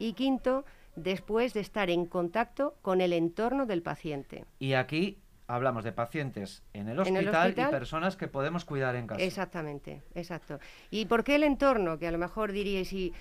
Y 0.00 0.12
quinto, 0.12 0.64
después 0.94 1.54
de 1.54 1.61
estar 1.61 1.90
en 1.90 2.06
contacto 2.06 2.76
con 2.82 3.00
el 3.00 3.12
entorno 3.12 3.66
del 3.66 3.82
paciente. 3.82 4.44
Y 4.58 4.74
aquí 4.74 5.18
hablamos 5.48 5.82
de 5.82 5.92
pacientes 5.92 6.62
en 6.72 6.88
el, 6.88 6.98
hospital, 6.98 7.54
y 7.56 7.70
personas 7.70 8.16
que 8.16 8.28
podemos 8.28 8.64
cuidar 8.64 8.94
en 8.96 9.06
casa. 9.06 9.22
Exactamente, 9.22 10.02
exacto. 10.14 10.61
¿Y 10.90 11.06
por 11.06 11.24
qué 11.24 11.37
el 11.37 11.42
entorno? 11.42 11.98
Que 11.98 12.06
a 12.06 12.12
lo 12.12 12.18
mejor 12.18 12.52
diríais, 12.52 12.92
y, 12.92 13.12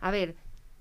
a 0.00 0.10
ver, 0.10 0.34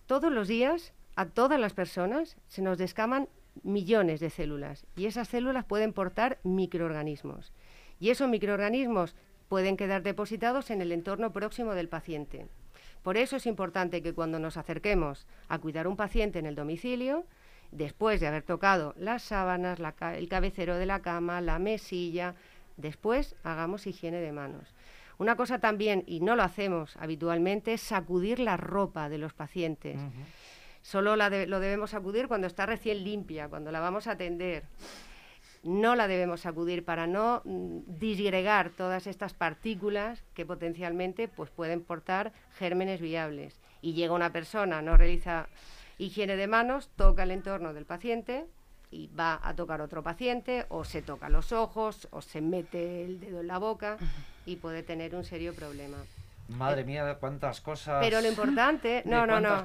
todos 0.08 0.31
los 0.31 0.47
días 0.47 0.93
a 1.15 1.25
todas 1.25 1.60
las 1.60 1.73
personas 1.73 2.38
se 2.47 2.62
nos 2.62 2.78
descaman 2.78 3.30
millones 3.63 4.19
de 4.19 4.30
células 4.30 4.86
y 4.95 5.06
esas 5.06 5.30
células 5.30 5.65
pueden 5.65 5.93
portar 5.93 6.39
microorganismos. 6.43 7.54
Y 7.99 8.10
esos 8.10 8.30
microorganismos 8.30 9.15
pueden 9.47 9.78
quedar 9.78 10.04
depositados 10.04 10.69
en 10.71 10.82
el 10.82 10.91
entorno 10.91 11.32
próximo 11.32 11.73
del 11.73 11.88
paciente. 11.88 12.47
Por 13.04 13.17
eso 13.17 13.36
es 13.36 13.45
importante 13.45 14.01
que 14.01 14.13
cuando 14.13 14.39
nos 14.39 14.58
acerquemos 14.58 15.28
a 15.47 15.60
cuidar 15.60 15.88
un 15.88 15.95
paciente 15.95 16.39
en 16.39 16.47
el 16.47 16.56
domicilio, 16.56 17.25
después 17.71 18.19
de 18.19 18.28
haber 18.28 18.43
tocado 18.43 18.93
las 18.97 19.21
sábanas, 19.21 19.80
el 20.15 20.28
cabecero 20.28 20.75
de 20.75 20.86
la 20.86 21.01
cama, 21.01 21.39
la 21.41 21.60
mesilla, 21.60 22.36
después 22.78 23.36
hagamos 23.43 23.86
higiene 23.88 24.17
de 24.17 24.32
manos. 24.32 24.73
Una 25.17 25.36
cosa 25.36 25.60
también, 25.60 26.04
y 26.08 26.19
no 26.19 26.36
lo 26.36 26.43
hacemos 26.43 26.97
habitualmente, 26.97 27.73
es 27.73 27.82
sacudir 27.82 28.39
la 28.39 28.58
ropa 28.58 29.08
de 29.08 29.17
los 29.17 29.34
pacientes. 29.34 29.97
Solo 30.86 31.15
lo 31.15 31.60
debemos 31.60 31.89
sacudir 31.89 32.28
cuando 32.28 32.45
está 32.45 32.67
recién 32.67 33.04
limpia, 33.04 33.50
cuando 33.50 33.71
la 33.71 33.80
vamos 33.80 34.06
a 34.06 34.12
atender. 34.12 34.65
No 35.63 35.95
la 35.95 36.08
debemos 36.08 36.41
sacudir 36.41 36.86
para 36.86 37.08
no 37.08 37.41
mm, 37.43 37.80
disgregar 37.98 38.69
todas 38.69 39.08
estas 39.08 39.34
partículas 39.34 40.24
que 40.36 40.45
potencialmente 40.45 41.28
pues, 41.28 41.50
pueden 41.50 41.82
portar 41.84 42.34
gérmenes 42.60 43.02
viables. 43.02 43.60
Y 43.82 43.93
llega 43.93 44.13
una 44.13 44.32
persona, 44.32 44.84
no 44.84 44.95
realiza 44.95 45.48
higiene 45.98 46.36
de 46.36 46.45
manos, 46.45 46.91
toca 46.95 47.24
el 47.24 47.32
entorno 47.32 47.74
del 47.74 47.88
paciente 47.88 48.45
y 48.91 49.08
va 49.08 49.39
a 49.41 49.56
tocar 49.56 49.82
otro 49.82 50.04
paciente, 50.04 50.67
o 50.69 50.84
se 50.84 51.02
toca 51.02 51.30
los 51.30 51.52
ojos, 51.52 52.08
o 52.12 52.21
se 52.21 52.41
mete 52.41 53.04
el 53.04 53.19
dedo 53.19 53.41
en 53.41 53.48
la 53.48 53.58
boca 53.58 53.98
y 54.45 54.58
puede 54.58 54.84
tener 54.84 55.15
un 55.15 55.24
serio 55.24 55.56
problema. 55.56 55.98
Madre 56.47 56.84
mía, 56.84 57.17
cuántas 57.19 57.60
cosas. 57.60 57.97
Pero 58.01 58.21
lo 58.21 58.27
importante, 58.27 59.01
no, 59.05 59.25
no, 59.25 59.39
no. 59.39 59.63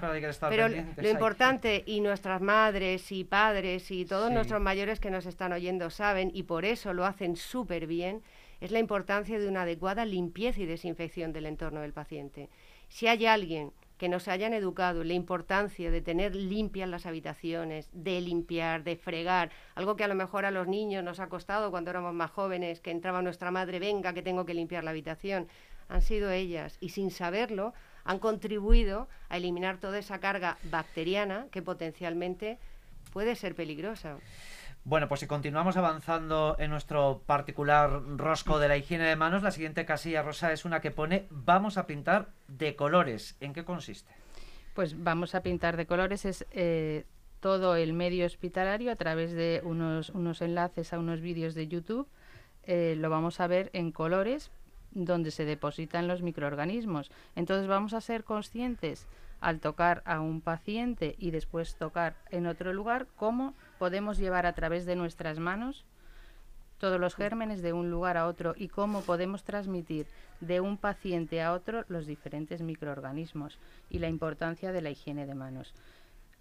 Pero 0.48 0.68
lo 0.68 1.08
importante, 1.08 1.82
y 1.86 2.00
nuestras 2.00 2.40
madres 2.40 3.12
y 3.12 3.24
padres 3.24 3.90
y 3.90 4.06
todos 4.06 4.32
nuestros 4.32 4.60
mayores 4.60 4.98
que 4.98 5.10
nos 5.10 5.26
están 5.26 5.52
oyendo 5.52 5.90
saben, 5.90 6.30
y 6.32 6.44
por 6.44 6.64
eso 6.64 6.94
lo 6.94 7.04
hacen 7.04 7.36
súper 7.36 7.86
bien, 7.86 8.22
es 8.60 8.70
la 8.70 8.78
importancia 8.78 9.38
de 9.38 9.48
una 9.48 9.62
adecuada 9.62 10.04
limpieza 10.04 10.60
y 10.60 10.66
desinfección 10.66 11.32
del 11.32 11.46
entorno 11.46 11.80
del 11.80 11.92
paciente. 11.92 12.48
Si 12.88 13.06
hay 13.06 13.26
alguien 13.26 13.72
que 14.00 14.08
nos 14.08 14.28
hayan 14.28 14.54
educado 14.54 15.04
la 15.04 15.12
importancia 15.12 15.90
de 15.90 16.00
tener 16.00 16.34
limpias 16.34 16.88
las 16.88 17.04
habitaciones, 17.04 17.90
de 17.92 18.22
limpiar, 18.22 18.82
de 18.82 18.96
fregar, 18.96 19.50
algo 19.74 19.94
que 19.94 20.04
a 20.04 20.08
lo 20.08 20.14
mejor 20.14 20.46
a 20.46 20.50
los 20.50 20.66
niños 20.66 21.04
nos 21.04 21.20
ha 21.20 21.28
costado 21.28 21.70
cuando 21.70 21.90
éramos 21.90 22.14
más 22.14 22.30
jóvenes, 22.30 22.80
que 22.80 22.90
entraba 22.90 23.20
nuestra 23.20 23.50
madre, 23.50 23.78
venga, 23.78 24.14
que 24.14 24.22
tengo 24.22 24.46
que 24.46 24.54
limpiar 24.54 24.84
la 24.84 24.92
habitación 24.92 25.48
han 25.90 26.02
sido 26.02 26.30
ellas 26.30 26.78
y 26.80 26.90
sin 26.90 27.10
saberlo 27.10 27.74
han 28.04 28.18
contribuido 28.18 29.08
a 29.28 29.36
eliminar 29.36 29.78
toda 29.78 29.98
esa 29.98 30.20
carga 30.20 30.56
bacteriana 30.64 31.46
que 31.50 31.62
potencialmente 31.62 32.58
puede 33.12 33.34
ser 33.36 33.54
peligrosa. 33.54 34.16
Bueno, 34.84 35.08
pues 35.08 35.20
si 35.20 35.26
continuamos 35.26 35.76
avanzando 35.76 36.56
en 36.58 36.70
nuestro 36.70 37.22
particular 37.26 38.02
rosco 38.16 38.58
de 38.58 38.68
la 38.68 38.78
higiene 38.78 39.04
de 39.04 39.16
manos, 39.16 39.42
la 39.42 39.50
siguiente 39.50 39.84
casilla 39.84 40.22
rosa 40.22 40.52
es 40.52 40.64
una 40.64 40.80
que 40.80 40.90
pone 40.90 41.26
vamos 41.28 41.76
a 41.76 41.86
pintar 41.86 42.30
de 42.48 42.76
colores. 42.76 43.36
¿En 43.40 43.52
qué 43.52 43.64
consiste? 43.64 44.10
Pues 44.74 45.02
vamos 45.02 45.34
a 45.34 45.42
pintar 45.42 45.76
de 45.76 45.86
colores 45.86 46.24
es 46.24 46.46
eh, 46.52 47.04
todo 47.40 47.76
el 47.76 47.92
medio 47.92 48.24
hospitalario 48.24 48.90
a 48.90 48.96
través 48.96 49.32
de 49.32 49.60
unos, 49.64 50.10
unos 50.10 50.40
enlaces 50.40 50.94
a 50.94 50.98
unos 50.98 51.20
vídeos 51.20 51.54
de 51.54 51.68
YouTube. 51.68 52.08
Eh, 52.62 52.94
lo 52.96 53.10
vamos 53.10 53.40
a 53.40 53.46
ver 53.46 53.70
en 53.74 53.92
colores 53.92 54.50
donde 54.92 55.30
se 55.30 55.44
depositan 55.44 56.08
los 56.08 56.22
microorganismos. 56.22 57.10
Entonces 57.36 57.66
vamos 57.68 57.94
a 57.94 58.00
ser 58.00 58.24
conscientes 58.24 59.06
al 59.40 59.60
tocar 59.60 60.02
a 60.04 60.20
un 60.20 60.40
paciente 60.40 61.16
y 61.18 61.30
después 61.30 61.76
tocar 61.76 62.14
en 62.30 62.46
otro 62.46 62.72
lugar, 62.72 63.06
cómo 63.16 63.54
podemos 63.78 64.18
llevar 64.18 64.46
a 64.46 64.52
través 64.52 64.86
de 64.86 64.96
nuestras 64.96 65.38
manos 65.38 65.84
todos 66.78 66.98
los 66.98 67.14
gérmenes 67.14 67.60
de 67.62 67.74
un 67.74 67.90
lugar 67.90 68.16
a 68.16 68.26
otro 68.26 68.54
y 68.56 68.68
cómo 68.68 69.02
podemos 69.02 69.44
transmitir 69.44 70.06
de 70.40 70.60
un 70.60 70.78
paciente 70.78 71.42
a 71.42 71.52
otro 71.52 71.84
los 71.88 72.06
diferentes 72.06 72.62
microorganismos 72.62 73.58
y 73.90 73.98
la 73.98 74.08
importancia 74.08 74.72
de 74.72 74.80
la 74.80 74.90
higiene 74.90 75.26
de 75.26 75.34
manos. 75.34 75.74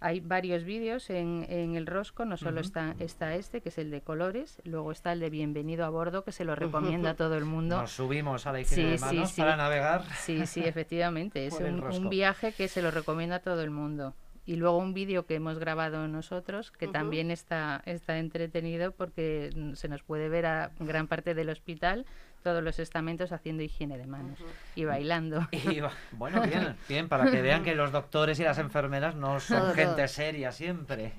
Hay 0.02 0.20
varios 0.20 0.64
vídeos 0.64 1.10
en, 1.10 1.44
el 1.50 1.86
rosco, 1.86 2.24
no 2.24 2.38
solo 2.38 2.62
está, 2.62 2.94
está 2.98 3.34
este, 3.34 3.60
que 3.60 3.68
es 3.68 3.76
el 3.76 3.90
de 3.90 4.00
colores, 4.00 4.60
luego 4.64 4.92
está 4.92 5.12
el 5.12 5.20
de 5.20 5.28
Bienvenido 5.28 5.84
a 5.84 5.90
bordo, 5.90 6.24
que 6.24 6.32
se 6.32 6.46
lo 6.46 6.54
recomienda 6.56 7.10
a 7.10 7.14
todo 7.14 7.36
el 7.36 7.44
mundo. 7.44 7.78
Nos 7.78 7.92
subimos 7.92 8.46
a 8.46 8.52
la 8.52 8.60
higiene 8.62 8.92
de 8.92 8.98
manos 8.98 9.32
para 9.34 9.56
navegar. 9.56 10.04
Sí, 10.16 10.46
sí, 10.46 10.64
efectivamente, 10.64 11.46
es 11.46 11.60
un, 11.60 12.08
viaje 12.08 12.52
que 12.52 12.66
se 12.66 12.80
lo 12.80 12.90
recomienda 12.90 13.36
a 13.36 13.40
todo 13.40 13.62
el 13.62 13.70
mundo. 13.70 14.14
Y 14.46 14.56
luego 14.56 14.78
un 14.78 14.94
vídeo 14.94 15.26
que 15.26 15.34
hemos 15.34 15.58
grabado 15.58 16.08
nosotros 16.08 16.70
que 16.70 16.88
también 16.88 17.30
está, 17.30 17.82
está 17.84 18.18
entretenido 18.18 18.92
porque 18.92 19.50
se 19.74 19.88
nos 19.88 20.02
puede 20.02 20.30
ver 20.30 20.46
a 20.46 20.72
gran 20.80 21.08
parte 21.08 21.34
del 21.34 21.50
hospital 21.50 22.06
todos 22.42 22.62
los 22.62 22.78
estamentos 22.78 23.32
haciendo 23.32 23.62
higiene 23.62 23.98
de 23.98 24.06
manos 24.06 24.38
y 24.74 24.84
bailando. 24.84 25.48
bueno, 26.12 26.42
bien, 26.46 26.76
bien, 26.88 27.08
para 27.08 27.30
que 27.30 27.42
vean 27.42 27.62
que 27.62 27.74
los 27.74 27.92
doctores 27.92 28.38
y 28.40 28.44
las 28.44 28.58
enfermeras 28.58 29.14
no 29.14 29.40
son 29.40 29.74
gente 29.74 30.08
seria 30.08 30.52
siempre. 30.52 31.12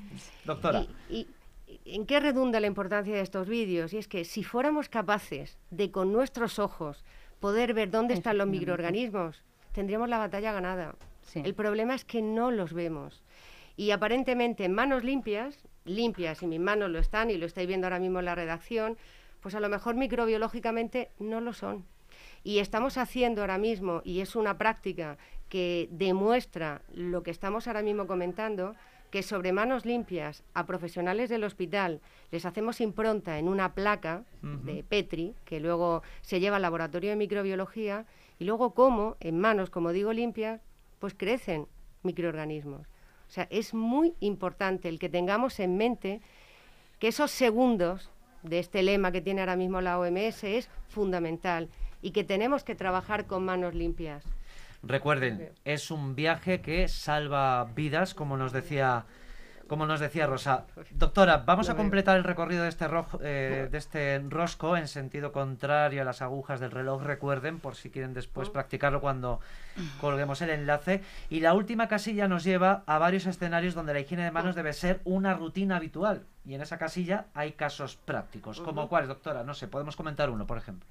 Doctora. 0.46 0.86
¿Y, 1.10 1.28
en 1.86 2.06
qué 2.06 2.20
redunda 2.20 2.60
la 2.60 2.68
importancia 2.68 3.14
de 3.14 3.22
estos 3.22 3.48
vídeos? 3.48 3.94
Y 3.94 3.98
es 3.98 4.08
que 4.08 4.26
si 4.26 4.44
fuéramos 4.44 4.90
capaces 4.90 5.58
de 5.70 5.92
con 5.92 6.12
nuestros 6.12 6.60
ojos 6.60 7.04
poder 7.40 7.74
ver 7.74 7.90
dónde 7.92 8.14
están 8.14 8.38
los 8.38 8.48
microorganismos, 8.48 9.42
tendríamos 9.72 10.10
la 10.10 10.18
batalla 10.18 10.52
ganada. 10.52 10.96
El 11.34 11.54
problema 11.54 11.96
es 11.96 12.06
que 12.06 12.22
no 12.22 12.52
los 12.52 12.74
vemos. 12.74 13.24
Y 13.78 13.92
aparentemente 13.92 14.68
manos 14.70 15.04
limpias, 15.04 15.58
limpias, 15.86 16.44
y 16.44 16.48
mis 16.48 16.60
manos 16.60 16.90
lo 16.90 17.00
están, 17.00 17.32
y 17.32 17.38
lo 17.38 17.46
estáis 17.46 17.68
viendo 17.68 17.88
ahora 17.88 18.00
mismo 18.00 18.20
en 18.20 18.26
la 18.26 18.36
redacción, 18.36 18.98
pues 19.42 19.56
a 19.56 19.60
lo 19.60 19.70
mejor 19.70 19.96
microbiológicamente 19.96 21.10
no 21.20 21.42
lo 21.42 21.54
son. 21.54 21.86
Y 22.44 22.60
estamos 22.60 22.98
haciendo 22.98 23.42
ahora 23.42 23.58
mismo, 23.58 24.02
y 24.04 24.22
es 24.22 24.36
una 24.36 24.58
práctica 24.58 25.18
que 25.50 25.90
demuestra 25.92 26.82
lo 26.94 27.24
que 27.24 27.32
estamos 27.32 27.68
ahora 27.68 27.82
mismo 27.82 28.08
comentando, 28.08 28.76
que 29.12 29.24
sobre 29.24 29.52
manos 29.52 29.86
limpias 29.86 30.44
a 30.54 30.66
profesionales 30.66 31.30
del 31.30 31.44
hospital 31.44 32.00
les 32.32 32.46
hacemos 32.46 32.80
impronta 32.80 33.38
en 33.38 33.50
una 33.50 33.74
placa 33.74 34.24
de 34.42 34.84
Petri, 34.84 35.36
que 35.44 35.60
luego 35.60 36.02
se 36.22 36.40
lleva 36.40 36.56
al 36.56 36.62
laboratorio 36.62 37.10
de 37.10 37.18
microbiología, 37.18 38.06
y 38.40 38.46
luego 38.46 38.74
cómo 38.74 39.18
en 39.20 39.38
manos, 39.40 39.70
como 39.70 39.92
digo, 39.92 40.14
limpias, 40.14 40.62
pues 41.00 41.14
crecen 41.14 41.68
microorganismos. 42.04 42.88
O 43.28 43.34
sea, 43.34 43.48
es 43.50 43.74
muy 43.74 44.14
importante 44.20 44.90
el 44.90 44.98
que 44.98 45.10
tengamos 45.10 45.60
en 45.60 45.78
mente 45.78 46.22
que 47.00 47.10
esos 47.10 47.32
segundos 47.32 48.10
de 48.44 48.60
este 48.60 48.84
lema 48.84 49.12
que 49.12 49.22
tiene 49.22 49.42
ahora 49.42 49.56
mismo 49.56 49.82
la 49.82 50.00
OMS 50.00 50.44
es 50.44 50.70
fundamental 50.88 51.70
y 52.02 52.12
que 52.12 52.24
tenemos 52.24 52.64
que 52.64 52.76
trabajar 52.76 53.26
con 53.26 53.46
manos 53.46 53.74
limpias. 53.74 54.24
Recuerden, 54.84 55.52
es 55.64 55.92
un 55.92 56.16
viaje 56.16 56.62
que 56.62 56.88
salva 56.88 57.66
vidas, 57.76 58.16
como 58.16 58.36
nos 58.36 58.52
decía 58.52 59.06
como 59.72 59.86
nos 59.86 60.02
decía 60.02 60.28
Rosa. 60.28 60.66
Doctora, 60.92 61.38
vamos 61.46 61.70
a 61.70 61.78
completar 61.78 62.18
el 62.18 62.26
recorrido 62.26 62.64
de 62.64 62.68
este, 62.68 62.86
eh, 63.22 63.70
de 63.72 63.78
este 63.78 64.20
rosco 64.28 64.76
en 64.76 64.90
sentido 64.90 65.32
contrario 65.32 66.02
a 66.02 66.04
las 66.04 66.22
agujas 66.22 66.60
del 66.60 66.72
reloj. 66.72 67.02
Recuerden, 67.04 67.62
por 67.62 67.78
si 67.78 67.90
quieren 67.90 68.14
después 68.14 68.50
oh. 68.50 68.52
practicarlo 68.52 69.00
cuando 69.00 69.40
colguemos 70.02 70.42
el 70.42 70.50
enlace. 70.50 71.02
Y 71.30 71.40
la 71.40 71.54
última 71.54 71.88
casilla 71.88 72.28
nos 72.28 72.44
lleva 72.44 72.84
a 72.86 72.98
varios 72.98 73.26
escenarios 73.28 73.74
donde 73.74 73.94
la 73.94 74.02
higiene 74.02 74.26
de 74.26 74.32
manos 74.32 74.56
oh. 74.56 74.58
debe 74.58 74.74
ser 74.74 75.00
una 75.06 75.36
rutina 75.36 75.78
habitual. 75.78 76.26
Y 76.44 76.54
en 76.54 76.60
esa 76.60 76.78
casilla 76.78 77.28
hay 77.34 77.54
casos 77.54 77.96
prácticos. 77.96 78.60
¿Como 78.60 78.90
cuáles, 78.90 79.08
doctora? 79.08 79.46
No 79.46 79.54
sé, 79.54 79.70
podemos 79.70 79.96
comentar 79.96 80.30
uno, 80.30 80.46
por 80.46 80.58
ejemplo. 80.58 80.86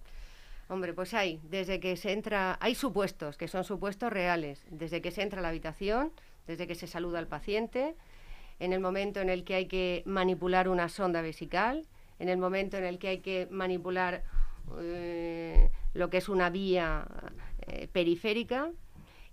Hombre, 0.71 0.95
pues 0.95 1.13
hay, 1.13 1.39
desde 1.51 1.81
que 1.81 1.99
se 1.99 2.13
entra, 2.13 2.57
hay 2.63 2.75
supuestos, 2.75 3.37
que 3.37 3.47
son 3.47 3.63
supuestos 3.63 4.11
reales, 4.11 4.65
desde 4.71 5.03
que 5.03 5.11
se 5.11 5.21
entra 5.21 5.41
a 5.41 5.43
la 5.43 5.49
habitación, 5.49 6.13
desde 6.47 6.67
que 6.67 6.75
se 6.75 6.87
saluda 6.87 7.19
al 7.19 7.27
paciente, 7.27 7.95
en 8.61 8.73
el 8.73 8.81
momento 8.81 9.21
en 9.21 9.31
el 9.31 9.43
que 9.43 9.55
hay 9.55 9.67
que 9.67 10.03
manipular 10.07 10.69
una 10.69 10.89
sonda 10.89 11.23
vesical, 11.23 11.87
en 12.19 12.29
el 12.29 12.39
momento 12.39 12.77
en 12.77 12.85
el 12.85 12.99
que 12.99 13.09
hay 13.09 13.19
que 13.19 13.49
manipular 13.51 14.23
eh, 14.81 15.71
lo 15.95 16.11
que 16.11 16.19
es 16.19 16.29
una 16.29 16.51
vía 16.51 17.07
eh, 17.67 17.89
periférica, 17.91 18.71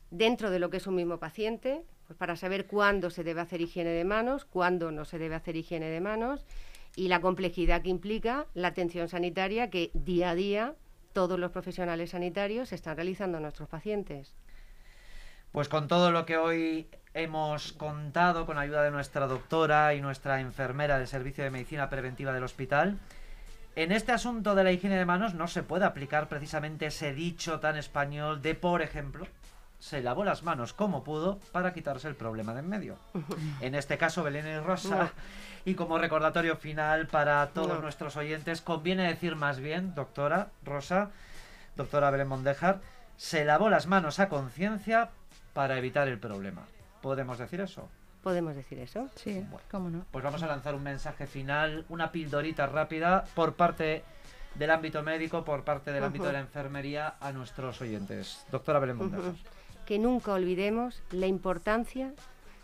dentro 0.10 0.50
de 0.50 0.60
lo 0.60 0.70
que 0.70 0.78
es 0.78 0.88
un 0.88 0.96
mismo 0.96 1.20
paciente, 1.20 1.84
pues 2.08 2.18
para 2.18 2.38
saber 2.38 2.66
cuándo 2.66 3.10
se 3.10 3.26
debe 3.26 3.42
hacer 3.42 3.60
higiene 3.60 3.90
de 3.90 4.06
manos, 4.06 4.46
cuándo 4.46 4.92
no 4.92 5.04
se 5.04 5.20
debe 5.20 5.36
hacer 5.36 5.58
higiene 5.58 5.88
de 5.88 6.00
manos 6.00 6.46
y 6.96 7.10
la 7.10 7.20
complejidad 7.20 7.82
que 7.82 7.90
implica 7.90 8.48
la 8.54 8.70
atención 8.70 9.10
sanitaria 9.10 9.70
que 9.70 9.92
día 9.94 10.32
a 10.32 10.36
día 10.36 10.76
todos 11.12 11.38
los 11.38 11.52
profesionales 11.52 12.12
sanitarios 12.12 12.72
están 12.72 12.96
realizando 12.96 13.40
nuestros 13.42 13.68
pacientes. 13.68 14.34
Pues 15.52 15.68
con 15.68 15.88
todo 15.88 16.12
lo 16.12 16.26
que 16.26 16.38
hoy 16.38 16.88
hemos 17.18 17.74
contado 17.74 18.46
con 18.46 18.60
ayuda 18.60 18.84
de 18.84 18.92
nuestra 18.92 19.26
doctora 19.26 19.96
y 19.96 20.02
nuestra 20.02 20.40
enfermera 20.40 21.00
del 21.00 21.08
Servicio 21.08 21.44
de 21.44 21.50
Medicina 21.50 21.90
Preventiva 21.90 22.32
del 22.32 22.44
hospital. 22.44 23.00
En 23.76 23.92
este 23.92 24.12
asunto 24.12 24.54
de 24.54 24.64
la 24.64 24.72
higiene 24.72 24.98
de 24.98 25.06
manos 25.06 25.34
no 25.34 25.48
se 25.48 25.64
puede 25.64 25.86
aplicar 25.86 26.28
precisamente 26.30 26.86
ese 26.86 27.14
dicho 27.14 27.60
tan 27.60 27.76
español 27.76 28.44
de, 28.44 28.54
por 28.54 28.84
ejemplo, 28.84 29.26
se 29.80 30.02
lavó 30.02 30.24
las 30.26 30.44
manos 30.44 30.74
como 30.74 31.04
pudo 31.04 31.40
para 31.52 31.74
quitarse 31.74 32.08
el 32.08 32.16
problema 32.16 32.54
de 32.54 32.60
en 32.60 32.70
medio. 32.70 32.98
En 33.62 33.74
este 33.74 33.98
caso, 33.98 34.22
Belén 34.22 34.48
y 34.48 34.60
Rosa. 34.60 35.12
Y 35.66 35.74
como 35.74 35.98
recordatorio 35.98 36.56
final 36.56 37.08
para 37.08 37.48
todos 37.48 37.82
nuestros 37.82 38.16
oyentes, 38.16 38.62
conviene 38.62 39.08
decir 39.08 39.36
más 39.36 39.60
bien, 39.60 39.96
doctora 39.96 40.50
Rosa, 40.64 41.10
doctora 41.76 42.12
Belén 42.12 42.28
Mondejar, 42.28 42.80
se 43.18 43.44
lavó 43.44 43.72
las 43.72 43.88
manos 43.88 44.20
a 44.20 44.30
conciencia 44.30 45.10
para 45.54 45.80
evitar 45.80 46.08
el 46.08 46.20
problema. 46.20 46.62
¿Podemos 47.02 47.38
decir 47.38 47.62
eso? 47.62 47.88
Podemos 48.24 48.56
decir 48.56 48.80
eso. 48.80 49.10
Sí, 49.16 49.46
cómo 49.72 49.90
no. 49.90 50.06
Pues 50.12 50.24
vamos 50.24 50.44
a 50.44 50.48
lanzar 50.48 50.76
un 50.76 50.84
mensaje 50.84 51.28
final, 51.28 51.86
una 51.90 52.12
pildorita 52.12 52.66
rápida 52.66 53.24
por 53.36 53.54
parte 53.54 54.04
del 54.56 54.72
ámbito 54.72 55.04
médico, 55.04 55.44
por 55.46 55.64
parte 55.64 55.92
del 55.92 56.04
ámbito 56.04 56.26
de 56.26 56.34
la 56.34 56.40
enfermería 56.40 57.16
a 57.20 57.32
nuestros 57.32 57.82
oyentes. 57.82 58.46
Doctora 58.52 58.80
Belén 58.80 58.98
Que 59.86 60.00
nunca 60.00 60.34
olvidemos 60.34 61.02
la 61.12 61.28
importancia 61.28 62.14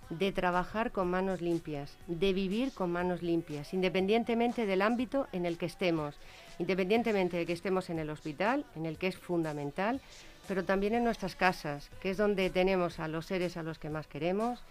de 0.10 0.32
trabajar 0.32 0.92
con 0.92 1.10
manos 1.10 1.42
limpias, 1.42 1.98
de 2.08 2.34
vivir 2.34 2.74
con 2.74 2.92
manos 2.92 3.22
limpias, 3.22 3.74
independientemente 3.74 4.66
del 4.66 4.82
ámbito 4.82 5.28
en 5.32 5.46
el 5.46 5.58
que 5.58 5.66
estemos, 5.66 6.16
independientemente 6.60 7.38
de 7.38 7.46
que 7.46 7.54
estemos 7.54 7.90
en 7.90 8.00
el 8.00 8.10
hospital, 8.10 8.66
en 8.76 8.86
el 8.86 8.98
que 8.98 9.08
es 9.08 9.18
fundamental, 9.18 10.02
pero 10.48 10.64
también 10.64 10.94
en 10.94 11.04
nuestras 11.04 11.36
casas, 11.36 11.90
que 12.02 12.12
es 12.12 12.18
donde 12.18 12.50
tenemos 12.50 13.00
a 13.00 13.08
los 13.08 13.26
seres 13.26 13.58
a 13.58 13.64
los 13.64 13.80
que 13.80 13.90
más 13.90 14.08
queremos 14.08 14.62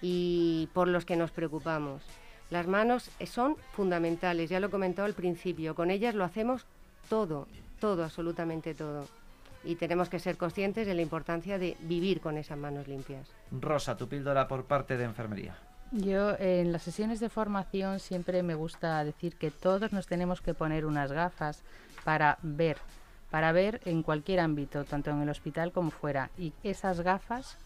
y 0.00 0.68
por 0.72 0.88
los 0.88 1.04
que 1.04 1.16
nos 1.16 1.30
preocupamos. 1.30 2.02
Las 2.50 2.66
manos 2.66 3.10
son 3.26 3.56
fundamentales, 3.72 4.50
ya 4.50 4.60
lo 4.60 4.66
he 4.66 4.70
comentado 4.70 5.06
al 5.06 5.14
principio, 5.14 5.74
con 5.74 5.90
ellas 5.90 6.14
lo 6.14 6.24
hacemos 6.24 6.66
todo, 7.08 7.46
todo, 7.80 8.04
absolutamente 8.04 8.74
todo. 8.74 9.06
Y 9.64 9.76
tenemos 9.76 10.10
que 10.10 10.18
ser 10.18 10.36
conscientes 10.36 10.86
de 10.86 10.94
la 10.94 11.00
importancia 11.00 11.58
de 11.58 11.76
vivir 11.80 12.20
con 12.20 12.36
esas 12.36 12.58
manos 12.58 12.86
limpias. 12.86 13.28
Rosa, 13.50 13.96
tu 13.96 14.06
píldora 14.08 14.46
por 14.46 14.66
parte 14.66 14.96
de 14.98 15.04
enfermería. 15.04 15.56
Yo 15.90 16.36
en 16.38 16.72
las 16.72 16.82
sesiones 16.82 17.20
de 17.20 17.28
formación 17.30 18.00
siempre 18.00 18.42
me 18.42 18.54
gusta 18.54 19.02
decir 19.04 19.36
que 19.36 19.50
todos 19.50 19.92
nos 19.92 20.06
tenemos 20.06 20.40
que 20.40 20.52
poner 20.52 20.84
unas 20.84 21.12
gafas 21.12 21.62
para 22.04 22.38
ver 22.42 22.76
para 23.30 23.52
ver 23.52 23.80
en 23.84 24.02
cualquier 24.02 24.40
ámbito, 24.40 24.84
tanto 24.84 25.10
en 25.10 25.22
el 25.22 25.28
hospital 25.28 25.72
como 25.72 25.90
fuera. 25.90 26.30
Y 26.38 26.52
esas 26.62 27.00
gafas 27.00 27.58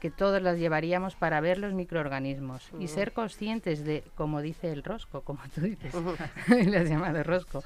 que 0.00 0.10
todos 0.10 0.42
las 0.42 0.58
llevaríamos 0.58 1.14
para 1.14 1.40
ver 1.40 1.58
los 1.58 1.72
microorganismos 1.72 2.70
y 2.78 2.88
ser 2.88 3.12
conscientes 3.12 3.84
de, 3.84 4.04
como 4.14 4.42
dice 4.42 4.70
el 4.70 4.82
rosco, 4.82 5.22
como 5.22 5.40
tú 5.54 5.62
dices, 5.62 5.94
le 6.48 6.76
has 6.78 6.88
llamado 6.88 7.22
rosco, 7.22 7.64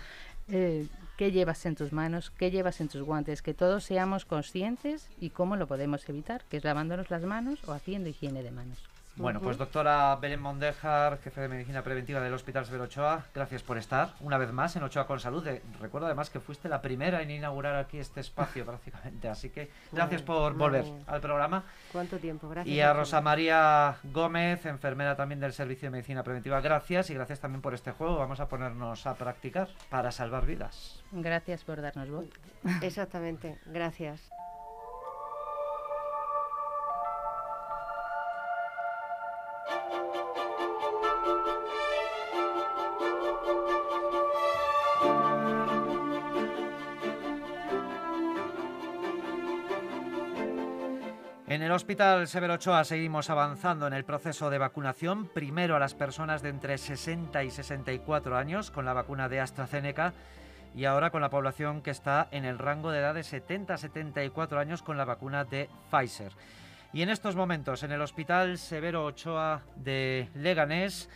eh, 0.49 0.87
qué 1.16 1.33
llevas 1.33 1.66
en 1.66 1.77
tus 1.77 1.93
manos, 1.93 2.31
qué 2.31 2.51
llevas 2.51 2.81
en 2.81 2.88
tus 2.88 3.03
guantes, 3.03 3.43
que 3.43 3.55
todos 3.55 3.85
seamos 3.85 4.25
conscientes 4.25 5.09
y 5.21 5.31
cómo 5.31 5.57
lo 5.57 5.66
podemos 5.66 6.09
evitar, 6.09 6.45
que 6.49 6.57
es 6.57 6.64
lavándonos 6.64 7.11
las 7.11 7.23
manos 7.23 7.61
o 7.66 7.73
haciendo 7.73 8.09
higiene 8.09 8.43
de 8.43 8.51
manos. 8.51 8.89
Bueno, 9.16 9.40
pues 9.40 9.59
doctora 9.59 10.16
Belén 10.16 10.40
Mondejar, 10.40 11.18
jefe 11.18 11.42
de 11.42 11.49
medicina 11.49 11.83
preventiva 11.83 12.20
del 12.20 12.33
Hospital 12.33 12.64
Severo 12.64 12.85
Ochoa, 12.85 13.27
gracias 13.35 13.62
por 13.62 13.77
estar 13.77 14.14
una 14.20 14.38
vez 14.38 14.53
más 14.53 14.77
en 14.77 14.83
Ochoa 14.83 15.07
con 15.07 15.20
Salud. 15.20 15.46
recuerdo 15.81 16.07
además 16.07 16.31
que 16.31 16.40
fuiste 16.40 16.68
la 16.68 16.81
primera 16.81 17.20
en 17.20 17.31
inaugurar 17.31 17.77
aquí 17.77 17.99
este 17.99 18.20
espacio 18.20 18.64
prácticamente, 18.66 19.29
así 19.29 19.51
que 19.51 19.70
gracias 19.92 20.23
por 20.23 20.55
volver 20.55 20.85
al 21.07 21.20
programa. 21.20 21.64
¿Cuánto 21.92 22.18
tiempo? 22.18 22.49
Gracias. 22.49 22.75
Y 22.75 22.81
a 22.81 22.92
Rosa 22.92 23.20
María 23.20 23.96
Gómez, 24.05 24.64
enfermera 24.64 25.16
también 25.16 25.40
del 25.40 25.53
Servicio 25.53 25.87
de 25.87 25.90
Medicina 25.90 26.23
Preventiva, 26.23 26.61
gracias 26.61 27.11
y 27.11 27.14
gracias 27.14 27.40
también 27.40 27.61
por 27.61 27.75
este 27.75 27.92
juego. 27.92 28.16
Vamos 28.16 28.40
a 28.40 28.49
ponernos 28.49 29.07
a 29.07 29.14
practicar 29.14 29.68
para 29.90 30.12
salvar 30.12 30.46
vidas. 30.46 31.03
Gracias 31.12 31.64
por 31.64 31.83
darnos 31.83 32.09
voz. 32.11 32.27
Exactamente, 32.83 33.59
gracias. 33.66 34.31
Hospital 51.81 52.29
Severo 52.29 52.55
Ochoa 52.55 52.85
seguimos 52.85 53.31
avanzando 53.31 53.87
en 53.87 53.95
el 53.95 54.05
proceso 54.05 54.51
de 54.51 54.59
vacunación, 54.59 55.27
primero 55.27 55.75
a 55.75 55.79
las 55.79 55.95
personas 55.95 56.43
de 56.43 56.51
entre 56.51 56.77
60 56.77 57.43
y 57.43 57.51
64 57.51 58.37
años 58.37 58.71
con 58.71 58.85
la 58.85 58.93
vacuna 58.93 59.31
de 59.31 59.40
AstraZeneca 59.40 60.12
y 60.77 60.85
ahora 60.85 61.09
con 61.09 61.23
la 61.23 61.31
población 61.31 61.81
que 61.81 61.90
está 61.90 62.29
en 62.33 62.45
el 62.45 62.59
rango 62.59 62.90
de 62.90 62.99
edad 62.99 63.14
de 63.14 63.25
70 63.25 63.73
a 63.73 63.79
74 63.79 64.61
años 64.61 64.83
con 64.83 64.99
la 64.99 65.07
vacuna 65.07 65.47
de 65.47 65.71
Pfizer. 65.90 66.33
Y 66.93 67.01
en 67.01 67.09
estos 67.09 67.35
momentos 67.35 67.83
en 67.83 67.93
el 67.93 68.03
Hospital 68.03 68.59
Severo 68.59 69.07
Ochoa 69.07 69.62
de 69.77 70.29
Leganés 70.35 71.09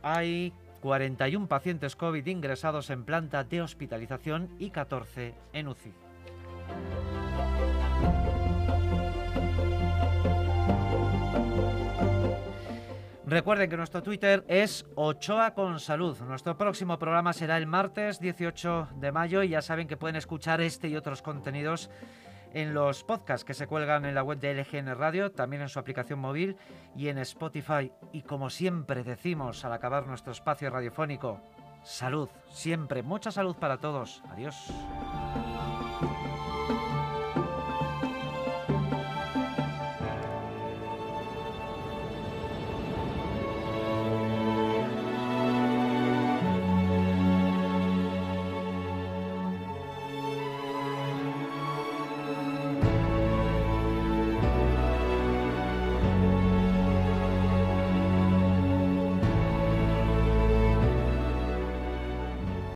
hay 0.00 0.52
41 0.80 1.48
pacientes 1.48 1.96
COVID 1.96 2.24
ingresados 2.24 2.88
en 2.90 3.04
planta 3.04 3.42
de 3.42 3.62
hospitalización 3.62 4.48
y 4.60 4.70
14 4.70 5.34
en 5.52 5.66
UCI. 5.66 5.92
Recuerden 13.26 13.70
que 13.70 13.78
nuestro 13.78 14.02
Twitter 14.02 14.44
es 14.48 14.84
Ochoa 14.96 15.54
con 15.54 15.80
Salud. 15.80 16.18
Nuestro 16.20 16.58
próximo 16.58 16.98
programa 16.98 17.32
será 17.32 17.56
el 17.56 17.66
martes 17.66 18.20
18 18.20 18.88
de 18.96 19.12
mayo 19.12 19.42
y 19.42 19.48
ya 19.48 19.62
saben 19.62 19.88
que 19.88 19.96
pueden 19.96 20.16
escuchar 20.16 20.60
este 20.60 20.88
y 20.88 20.96
otros 20.96 21.22
contenidos 21.22 21.88
en 22.52 22.74
los 22.74 23.02
podcasts 23.02 23.44
que 23.44 23.54
se 23.54 23.66
cuelgan 23.66 24.04
en 24.04 24.14
la 24.14 24.22
web 24.22 24.38
de 24.38 24.52
LGN 24.54 24.94
Radio, 24.94 25.32
también 25.32 25.62
en 25.62 25.70
su 25.70 25.78
aplicación 25.78 26.18
móvil 26.18 26.56
y 26.94 27.08
en 27.08 27.16
Spotify. 27.18 27.90
Y 28.12 28.22
como 28.22 28.50
siempre 28.50 29.02
decimos 29.02 29.64
al 29.64 29.72
acabar 29.72 30.06
nuestro 30.06 30.32
espacio 30.32 30.68
radiofónico, 30.68 31.40
salud, 31.82 32.28
siempre, 32.50 33.02
mucha 33.02 33.30
salud 33.30 33.56
para 33.56 33.78
todos. 33.78 34.22
Adiós. 34.30 34.54